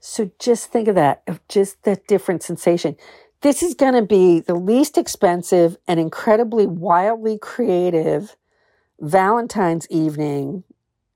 So 0.00 0.30
just 0.38 0.72
think 0.72 0.88
of 0.88 0.94
that, 0.94 1.22
of 1.26 1.46
just 1.48 1.82
that 1.84 2.06
different 2.06 2.42
sensation. 2.42 2.96
This 3.42 3.62
is 3.62 3.74
going 3.74 3.94
to 3.94 4.02
be 4.02 4.40
the 4.40 4.54
least 4.54 4.98
expensive 4.98 5.76
and 5.86 6.00
incredibly 6.00 6.66
wildly 6.66 7.38
creative 7.38 8.36
Valentine's 9.00 9.86
evening 9.90 10.64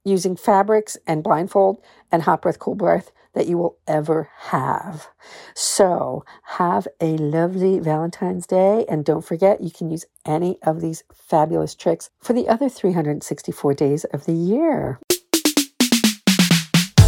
using 0.04 0.36
fabrics 0.36 0.96
and 1.06 1.22
blindfold 1.22 1.82
and 2.12 2.22
hot 2.22 2.42
breath, 2.42 2.58
cool 2.58 2.74
breath 2.74 3.10
that 3.34 3.46
you 3.46 3.58
will 3.58 3.76
ever 3.86 4.30
have. 4.48 5.08
So 5.54 6.24
have 6.42 6.88
a 7.00 7.16
lovely 7.16 7.78
Valentine's 7.78 8.46
Day. 8.46 8.84
And 8.88 9.04
don't 9.04 9.24
forget, 9.24 9.60
you 9.60 9.70
can 9.70 9.90
use 9.90 10.06
any 10.24 10.58
of 10.62 10.80
these 10.80 11.04
fabulous 11.12 11.74
tricks 11.74 12.10
for 12.20 12.32
the 12.32 12.48
other 12.48 12.68
364 12.68 13.74
days 13.74 14.04
of 14.04 14.24
the 14.26 14.32
year. 14.32 14.98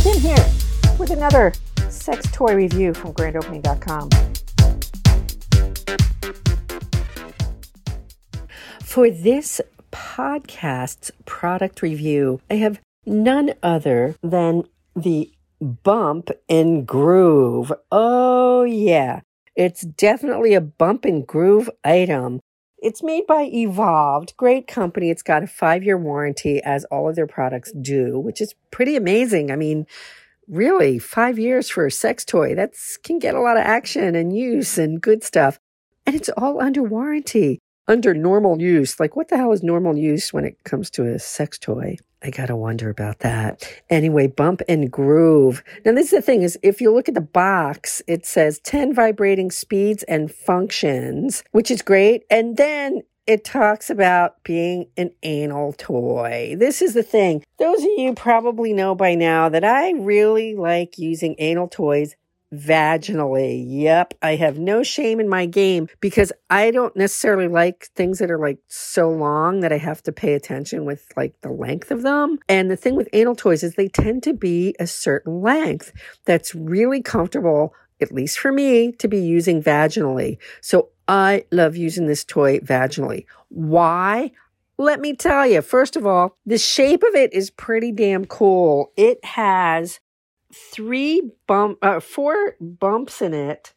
In 0.05 0.21
here 0.21 0.47
with 0.99 1.11
another 1.11 1.53
sex 1.89 2.31
toy 2.33 2.55
review 2.55 2.95
from 2.95 3.13
grandopening.com. 3.15 4.11
For 8.83 9.11
this 9.11 9.61
podcast's 9.93 11.11
product 11.25 11.83
review, 11.83 12.41
I 12.51 12.55
have 12.55 12.81
none 13.05 13.55
other 13.63 14.17
than 14.23 14.65
the 14.95 15.31
Bump 15.61 16.31
and 16.49 16.87
Groove. 16.87 17.73
Oh, 17.91 18.65
yeah. 18.65 19.21
It's 19.55 19.83
definitely 19.83 20.55
a 20.55 20.61
bump 20.61 21.05
and 21.05 21.27
groove 21.27 21.71
item. 21.83 22.41
It's 22.79 23.03
made 23.03 23.27
by 23.27 23.45
Evolved, 23.45 24.37
great 24.37 24.67
company. 24.67 25.11
It's 25.11 25.23
got 25.23 25.43
a 25.43 25.47
five 25.47 25.83
year 25.83 25.97
warranty, 25.97 26.63
as 26.63 26.85
all 26.87 27.09
of 27.09 27.17
their 27.17 27.27
products 27.27 27.73
do, 27.73 28.19
which 28.19 28.41
is 28.41 28.55
pretty 28.71 28.97
amazing. 28.97 29.51
I 29.51 29.57
mean, 29.57 29.87
really, 30.47 30.99
five 30.99 31.39
years 31.39 31.71
for 31.71 31.87
a 31.87 31.91
sex 31.91 32.25
toy, 32.25 32.55
that 32.55 32.75
can 33.03 33.19
get 33.19 33.35
a 33.35 33.41
lot 33.41 33.57
of 33.57 33.65
action 33.65 34.15
and 34.15 34.37
use 34.37 34.77
and 34.77 35.01
good 35.01 35.25
stuff. 35.25 35.59
And 36.05 36.15
it's 36.15 36.29
all 36.37 36.61
under 36.61 36.83
warranty 36.83 37.61
under 37.89 38.15
normal 38.15 38.61
use. 38.61 38.99
Like, 38.99 39.17
what 39.17 39.29
the 39.29 39.37
hell 39.37 39.53
is 39.53 39.63
normal 39.63 39.97
use 39.97 40.33
when 40.33 40.45
it 40.45 40.63
comes 40.65 40.91
to 40.91 41.07
a 41.07 41.19
sex 41.19 41.59
toy? 41.59 41.97
I 42.23 42.31
gotta 42.31 42.57
wonder 42.57 42.91
about 42.91 43.21
that. 43.21 43.71
Anyway, 43.91 44.27
bump 44.27 44.63
and 44.69 44.91
groove. 44.91 45.63
Now, 45.85 45.93
this 45.93 46.07
is 46.07 46.19
the 46.19 46.23
thing 46.23 46.43
is 46.43 46.59
if 46.63 46.81
you 46.81 46.93
look 46.93 47.09
at 47.09 47.15
the 47.15 47.21
box, 47.21 48.03
it 48.07 48.27
says 48.27 48.59
10 48.61 48.95
vibrating 48.95 49.51
speeds 49.51 50.03
and 50.05 50.33
functions, 50.33 51.45
which 51.53 51.71
is 51.71 51.83
great. 51.83 52.25
And 52.31 52.57
then 52.57 53.03
it 53.27 53.45
talks 53.45 53.91
about 53.91 54.43
being 54.45 54.89
an 54.97 55.11
anal 55.23 55.73
toy. 55.73 56.55
This 56.59 56.81
is 56.81 56.95
the 56.95 57.03
thing. 57.03 57.45
Those 57.59 57.81
of 57.81 57.91
you 57.97 58.15
probably 58.15 58.73
know 58.73 58.95
by 58.95 59.15
now 59.15 59.49
that 59.49 59.65
I 59.65 59.93
really 59.93 60.55
like 60.55 60.97
using 60.97 61.35
anal 61.39 61.69
toys 61.69 62.15
vaginally. 62.55 63.65
Yep. 63.67 64.15
I 64.23 64.37
have 64.37 64.59
no 64.59 64.83
shame 64.83 65.21
in 65.21 65.29
my 65.29 65.47
game 65.47 65.89
because 66.01 66.33
I 66.49 66.71
don't 66.71 66.97
necessarily 66.97 67.49
like 67.49 67.89
things 67.97 68.19
that 68.19 68.31
are 68.31 68.39
like 68.39 68.59
so 68.69 69.11
long 69.11 69.61
that 69.61 69.73
I 69.73 69.79
have 69.79 70.03
to 70.05 70.13
pay 70.13 70.35
attention 70.35 70.85
with 70.85 71.05
like 71.17 71.41
the 71.41 71.51
length 71.51 71.91
of 71.91 72.03
them. 72.03 72.39
And 72.49 72.71
the 72.71 72.77
thing 72.77 72.95
with 72.95 73.09
anal 73.13 73.35
toys 73.35 73.63
is 73.63 73.75
they 73.75 73.89
tend 73.89 74.23
to 74.25 74.33
be 74.33 74.75
a 74.79 74.87
certain 74.87 75.43
length 75.43 75.93
that's 76.25 76.55
really 76.55 77.03
comfortable, 77.03 77.75
at 78.01 78.13
least 78.13 78.39
for 78.39 78.53
me, 78.53 78.93
to 78.93 79.09
be 79.09 79.19
using 79.19 79.63
vaginally. 79.63 80.39
So 80.61 80.91
I 81.09 81.45
love 81.51 81.77
using 81.77 82.07
this 82.07 82.25
toy 82.25 82.59
vaginally. 82.61 83.27
Why? 83.49 84.33
Let 84.79 85.01
me 85.01 85.17
tell 85.17 85.47
you, 85.47 85.63
first 85.63 85.97
of 85.97 86.07
all, 86.07 86.37
the 86.45 86.59
shape 86.59 87.03
of 87.03 87.15
it 87.15 87.33
is 87.33 87.51
pretty 87.51 87.93
damn 87.93 88.27
cool. 88.27 88.93
It 88.97 89.25
has 89.25 90.01
three 90.73 91.31
bump, 91.47 91.79
uh, 91.83 92.01
four 92.01 92.57
bumps 92.61 93.23
in 93.23 93.35
it, 93.35 93.73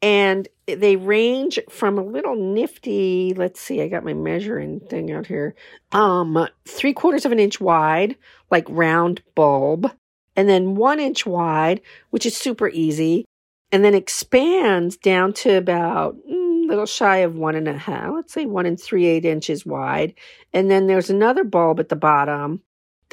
and 0.00 0.48
they 0.66 0.96
range 0.96 1.58
from 1.68 1.98
a 1.98 2.04
little 2.04 2.34
nifty. 2.36 3.34
Let's 3.34 3.60
see, 3.60 3.82
I 3.82 3.88
got 3.88 4.04
my 4.04 4.14
measuring 4.14 4.80
thing 4.80 5.12
out 5.12 5.26
here. 5.26 5.54
Um, 5.92 6.48
three 6.66 6.92
quarters 6.92 7.24
of 7.24 7.32
an 7.32 7.38
inch 7.38 7.60
wide, 7.60 8.16
like 8.50 8.66
round 8.68 9.22
bulb, 9.34 9.90
and 10.36 10.48
then 10.48 10.74
one 10.74 11.00
inch 11.00 11.26
wide, 11.26 11.80
which 12.10 12.26
is 12.26 12.36
super 12.36 12.68
easy, 12.68 13.24
and 13.70 13.84
then 13.84 13.94
expands 13.94 14.96
down 14.96 15.32
to 15.34 15.56
about 15.56 16.16
mm, 16.28 16.68
little 16.68 16.86
shy 16.86 17.18
of 17.18 17.36
one 17.36 17.54
and 17.54 17.68
a 17.68 17.76
half. 17.76 18.12
Let's 18.14 18.32
say 18.32 18.46
one 18.46 18.66
and 18.66 18.80
three 18.80 19.06
eight 19.06 19.24
inches 19.24 19.64
wide, 19.64 20.14
and 20.52 20.70
then 20.70 20.86
there's 20.86 21.10
another 21.10 21.44
bulb 21.44 21.80
at 21.80 21.88
the 21.88 21.96
bottom 21.96 22.62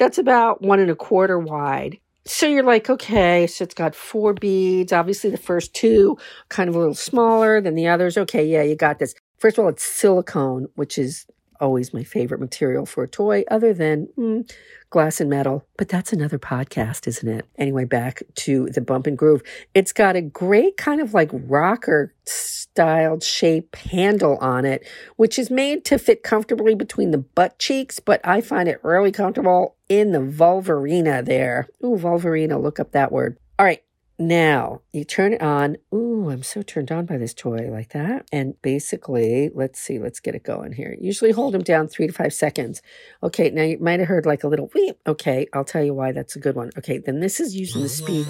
that's 0.00 0.16
about 0.16 0.62
one 0.62 0.80
and 0.80 0.90
a 0.90 0.96
quarter 0.96 1.38
wide 1.38 1.98
so 2.26 2.46
you're 2.46 2.62
like, 2.62 2.90
okay, 2.90 3.46
so 3.46 3.64
it's 3.64 3.74
got 3.74 3.94
four 3.94 4.34
beads. 4.34 4.92
Obviously, 4.92 5.30
the 5.30 5.36
first 5.36 5.74
two 5.74 6.18
kind 6.48 6.68
of 6.68 6.74
a 6.76 6.78
little 6.78 6.94
smaller 6.94 7.60
than 7.60 7.74
the 7.74 7.88
others. 7.88 8.18
Okay, 8.18 8.44
yeah, 8.46 8.62
you 8.62 8.76
got 8.76 8.98
this. 8.98 9.14
First 9.38 9.58
of 9.58 9.64
all, 9.64 9.70
it's 9.70 9.82
silicone, 9.82 10.68
which 10.74 10.98
is 10.98 11.26
always 11.60 11.94
my 11.94 12.04
favorite 12.04 12.40
material 12.40 12.86
for 12.86 13.04
a 13.04 13.08
toy, 13.08 13.44
other 13.50 13.72
than 13.72 14.08
mm, 14.18 14.50
glass 14.90 15.20
and 15.20 15.30
metal. 15.30 15.64
But 15.76 15.88
that's 15.88 16.12
another 16.12 16.38
podcast, 16.38 17.06
isn't 17.06 17.28
it? 17.28 17.46
Anyway, 17.56 17.84
back 17.84 18.22
to 18.36 18.68
the 18.70 18.80
bump 18.80 19.06
and 19.06 19.16
groove. 19.16 19.42
It's 19.74 19.92
got 19.92 20.16
a 20.16 20.22
great 20.22 20.76
kind 20.76 21.00
of 21.00 21.14
like 21.14 21.30
rocker 21.32 22.14
styled 22.24 23.22
shape 23.22 23.76
handle 23.76 24.36
on 24.38 24.64
it, 24.64 24.86
which 25.16 25.38
is 25.38 25.50
made 25.50 25.84
to 25.86 25.98
fit 25.98 26.22
comfortably 26.22 26.74
between 26.74 27.10
the 27.10 27.18
butt 27.18 27.58
cheeks, 27.58 28.00
but 28.00 28.20
I 28.24 28.40
find 28.40 28.68
it 28.68 28.82
really 28.82 29.12
comfortable 29.12 29.76
in 29.88 30.12
the 30.12 30.20
vulvarina 30.20 31.24
there. 31.24 31.68
Ooh, 31.84 31.96
vulvarina, 31.96 32.60
look 32.60 32.80
up 32.80 32.92
that 32.92 33.12
word. 33.12 33.38
All 33.58 33.66
right. 33.66 33.82
Now 34.20 34.82
you 34.92 35.04
turn 35.04 35.32
it 35.32 35.40
on. 35.40 35.78
Ooh, 35.94 36.28
I'm 36.28 36.42
so 36.42 36.60
turned 36.60 36.92
on 36.92 37.06
by 37.06 37.16
this 37.16 37.32
toy 37.32 37.70
like 37.70 37.88
that. 37.94 38.28
And 38.30 38.60
basically, 38.60 39.50
let's 39.54 39.80
see, 39.80 39.98
let's 39.98 40.20
get 40.20 40.34
it 40.34 40.42
going 40.42 40.72
here. 40.74 40.94
Usually 41.00 41.30
hold 41.30 41.54
them 41.54 41.62
down 41.62 41.88
three 41.88 42.06
to 42.06 42.12
five 42.12 42.34
seconds. 42.34 42.82
Okay, 43.22 43.48
now 43.48 43.62
you 43.62 43.78
might 43.78 43.98
have 43.98 44.08
heard 44.10 44.26
like 44.26 44.44
a 44.44 44.48
little 44.48 44.70
weep. 44.74 44.98
Okay, 45.06 45.46
I'll 45.54 45.64
tell 45.64 45.82
you 45.82 45.94
why 45.94 46.12
that's 46.12 46.36
a 46.36 46.38
good 46.38 46.54
one. 46.54 46.70
Okay, 46.76 46.98
then 46.98 47.20
this 47.20 47.40
is 47.40 47.56
using 47.56 47.80
the 47.80 47.88
speed. 47.88 48.26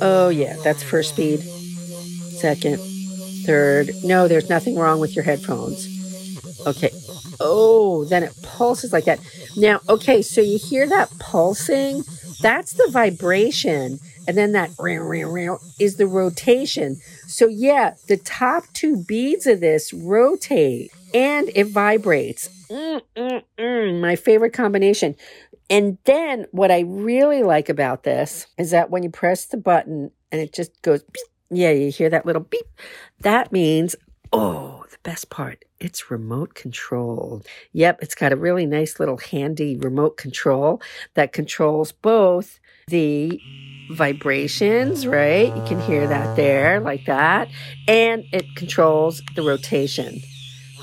Oh, 0.00 0.28
yeah, 0.28 0.54
that's 0.62 0.84
first 0.84 1.14
speed, 1.14 1.40
second, 1.40 2.78
third. 3.44 3.90
No, 4.04 4.28
there's 4.28 4.48
nothing 4.48 4.76
wrong 4.76 5.00
with 5.00 5.16
your 5.16 5.24
headphones. 5.24 5.88
Okay. 6.64 6.90
Oh, 7.40 8.04
then 8.04 8.22
it 8.22 8.40
pulses 8.42 8.92
like 8.92 9.06
that. 9.06 9.18
Now, 9.56 9.80
okay, 9.88 10.22
so 10.22 10.40
you 10.40 10.58
hear 10.58 10.86
that 10.86 11.10
pulsing? 11.18 12.04
That's 12.40 12.74
the 12.74 12.88
vibration. 12.92 13.98
And 14.28 14.36
then 14.36 14.52
that 14.52 14.70
is 15.80 15.96
the 15.96 16.06
rotation. 16.06 17.00
So, 17.26 17.48
yeah, 17.48 17.94
the 18.08 18.18
top 18.18 18.64
two 18.74 19.02
beads 19.08 19.46
of 19.46 19.60
this 19.60 19.90
rotate 19.94 20.92
and 21.14 21.50
it 21.54 21.68
vibrates. 21.68 22.50
Mm, 22.68 23.00
mm, 23.16 23.42
mm, 23.58 24.00
my 24.02 24.16
favorite 24.16 24.52
combination. 24.52 25.16
And 25.70 25.96
then 26.04 26.46
what 26.50 26.70
I 26.70 26.80
really 26.80 27.42
like 27.42 27.70
about 27.70 28.02
this 28.02 28.46
is 28.58 28.70
that 28.70 28.90
when 28.90 29.02
you 29.02 29.10
press 29.10 29.46
the 29.46 29.56
button 29.56 30.10
and 30.30 30.42
it 30.42 30.52
just 30.52 30.82
goes, 30.82 31.02
beep, 31.04 31.24
yeah, 31.50 31.70
you 31.70 31.90
hear 31.90 32.10
that 32.10 32.26
little 32.26 32.42
beep. 32.42 32.66
That 33.20 33.50
means, 33.50 33.96
oh, 34.30 34.84
the 34.90 34.98
best 35.02 35.30
part, 35.30 35.64
it's 35.80 36.10
remote 36.10 36.54
controlled. 36.54 37.46
Yep, 37.72 38.00
it's 38.02 38.14
got 38.14 38.32
a 38.32 38.36
really 38.36 38.66
nice 38.66 39.00
little 39.00 39.16
handy 39.16 39.76
remote 39.76 40.18
control 40.18 40.82
that 41.14 41.32
controls 41.32 41.92
both 41.92 42.60
the 42.88 43.40
vibrations, 43.90 45.06
right? 45.06 45.54
You 45.54 45.62
can 45.64 45.80
hear 45.80 46.06
that 46.06 46.36
there, 46.36 46.80
like 46.80 47.06
that. 47.06 47.48
And 47.86 48.24
it 48.32 48.54
controls 48.54 49.22
the 49.34 49.42
rotation, 49.42 50.20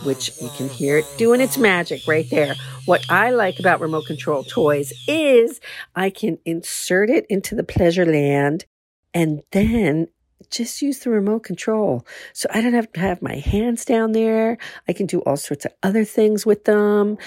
which 0.04 0.32
you 0.42 0.50
can 0.58 0.70
hear 0.70 0.98
it 0.98 1.06
doing 1.18 1.42
its 1.42 1.58
magic 1.58 2.02
right 2.08 2.30
there. 2.30 2.56
What 2.86 3.06
I 3.10 3.32
like 3.32 3.60
about 3.60 3.80
remote 3.80 4.06
control 4.06 4.44
toys 4.44 4.94
is 5.08 5.60
I 5.96 6.10
can 6.10 6.38
insert 6.46 7.10
it 7.10 7.26
into 7.30 7.56
the 7.56 7.64
pleasure 7.64 8.06
land 8.06 8.66
and 9.14 9.42
then 9.52 10.08
just 10.50 10.82
use 10.82 11.00
the 11.00 11.10
remote 11.10 11.44
control. 11.44 12.06
So 12.34 12.48
I 12.54 12.62
don't 12.62 12.74
have 12.74 12.92
to 12.94 13.00
have 13.00 13.22
my 13.22 13.36
hands 13.36 13.86
down 13.86 14.12
there. 14.12 14.58
I 14.88 14.94
can 14.94 15.06
do 15.06 15.20
all 15.22 15.38
sorts 15.38 15.66
of 15.66 15.74
other 15.82 16.06
things 16.06 16.46
with 16.46 16.66
them. 16.66 17.18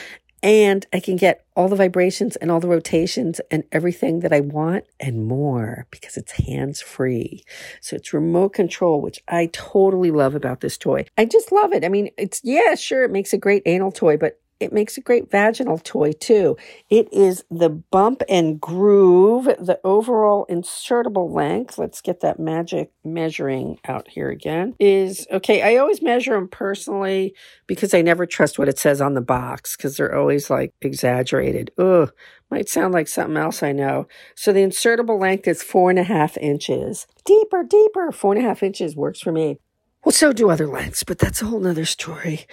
And 0.43 0.87
I 0.93 1.01
can 1.01 1.17
get 1.17 1.45
all 1.57 1.69
the 1.69 1.77
vibrations 1.77 2.37
and 2.37 2.51
all 2.51 2.61
the 2.61 2.69
rotations 2.69 3.41
and 3.51 3.65
everything 3.73 4.21
that 4.21 4.33
I 4.33 4.41
want 4.41 4.85
and 5.01 5.27
more 5.27 5.87
because 5.91 6.17
it's 6.17 6.33
hands 6.33 6.81
free. 6.81 7.45
So 7.81 7.97
it's 7.97 8.13
remote 8.13 8.51
control, 8.51 9.01
which 9.01 9.23
I 9.29 9.47
totally 9.53 10.11
love 10.11 10.35
about 10.35 10.61
this 10.61 10.79
toy. 10.79 11.07
I 11.17 11.25
just 11.25 11.51
love 11.51 11.73
it. 11.73 11.85
I 11.85 11.89
mean, 11.89 12.11
it's, 12.17 12.41
yeah, 12.45 12.75
sure, 12.75 13.05
it 13.05 13.11
makes 13.11 13.33
a 13.33 13.39
great 13.39 13.63
anal 13.67 13.91
toy, 13.91 14.17
but 14.17 14.41
it 14.61 14.73
makes 14.73 14.97
a 14.97 15.01
great 15.01 15.31
vaginal 15.31 15.79
toy 15.79 16.13
too. 16.13 16.57
It 16.91 17.13
is 17.13 17.45
the 17.51 17.69
bump 17.69 18.23
and 18.29 18.61
groove, 18.61 19.45
the 19.45 19.81
overall 19.85 20.47
insertable 20.51 21.33
length. 21.33 21.79
Let's 21.79 22.01
get 22.01 22.21
that 22.21 22.41
magic 22.41 22.91
measuring 23.05 23.79
out 23.87 24.09
here 24.09 24.31
again. 24.31 24.75
Is 24.79 25.27
okay. 25.31 25.63
I 25.63 25.77
always 25.79 26.03
measure 26.03 26.35
them 26.35 26.49
personally 26.49 27.35
because 27.67 27.95
I 27.95 28.03
never 28.03 28.27
trust 28.27 28.59
what 28.59 28.69
it 28.69 28.79
says 28.79 29.01
on 29.01 29.15
the 29.15 29.21
box 29.21 29.77
because 29.77 29.97
they're 29.97 30.17
always 30.17 30.51
like 30.51 30.75
exaggerated. 30.81 31.71
Ugh, 31.79 32.13
might 32.51 32.69
sound 32.69 32.95
like 32.95 33.09
something 33.09 33.37
else 33.37 33.63
I 33.63 33.73
know. 33.73 34.09
So 34.35 34.53
the 34.53 34.61
insertable 34.61 35.21
length 35.21 35.47
is 35.47 35.63
four 35.63 35.91
and 35.91 35.99
a 35.99 36.05
half 36.05 36.37
inches. 36.39 37.07
Deeper, 37.25 37.63
deeper. 37.63 38.11
Four 38.11 38.35
and 38.35 38.45
a 38.45 38.49
half 38.49 38.63
inches 38.63 38.97
works 38.97 39.21
for 39.21 39.33
me. 39.33 39.59
Well, 40.05 40.13
so 40.13 40.33
do 40.33 40.51
other 40.51 40.67
lengths, 40.67 41.03
but 41.03 41.19
that's 41.19 41.43
a 41.43 41.47
whole 41.47 41.61
nother 41.61 41.85
story. 41.85 42.47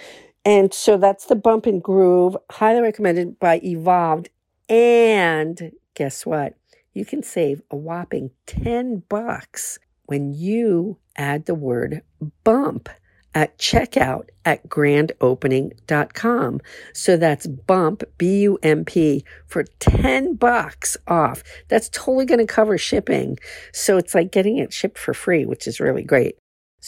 And 0.46 0.72
so 0.72 0.96
that's 0.96 1.24
the 1.24 1.34
bump 1.34 1.66
and 1.66 1.82
groove, 1.82 2.36
highly 2.52 2.80
recommended 2.80 3.40
by 3.40 3.60
Evolved. 3.64 4.30
And 4.68 5.72
guess 5.94 6.24
what? 6.24 6.54
You 6.94 7.04
can 7.04 7.24
save 7.24 7.62
a 7.68 7.76
whopping 7.76 8.30
10 8.46 9.02
bucks 9.08 9.80
when 10.04 10.32
you 10.32 10.98
add 11.16 11.46
the 11.46 11.54
word 11.56 12.02
bump 12.44 12.88
at 13.34 13.58
checkout 13.58 14.28
at 14.44 14.68
grandopening.com. 14.68 16.60
So 16.94 17.16
that's 17.16 17.46
bump, 17.48 18.04
B 18.16 18.42
U 18.42 18.58
M 18.62 18.84
P, 18.84 19.24
for 19.46 19.64
10 19.64 20.36
bucks 20.36 20.96
off. 21.08 21.42
That's 21.66 21.88
totally 21.88 22.24
going 22.24 22.38
to 22.38 22.46
cover 22.46 22.78
shipping. 22.78 23.36
So 23.72 23.96
it's 23.98 24.14
like 24.14 24.30
getting 24.30 24.58
it 24.58 24.72
shipped 24.72 24.96
for 24.96 25.12
free, 25.12 25.44
which 25.44 25.66
is 25.66 25.80
really 25.80 26.04
great. 26.04 26.38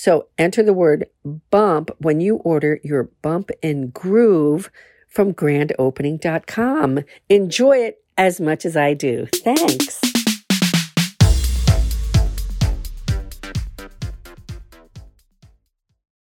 So 0.00 0.28
enter 0.38 0.62
the 0.62 0.72
word 0.72 1.06
bump 1.50 1.90
when 1.98 2.20
you 2.20 2.36
order 2.36 2.78
your 2.84 3.10
bump 3.20 3.50
and 3.64 3.92
groove 3.92 4.70
from 5.08 5.34
grandopening.com. 5.34 7.00
Enjoy 7.28 7.78
it 7.78 8.04
as 8.16 8.40
much 8.40 8.64
as 8.64 8.76
I 8.76 8.94
do. 8.94 9.26
Thanks. 9.34 10.07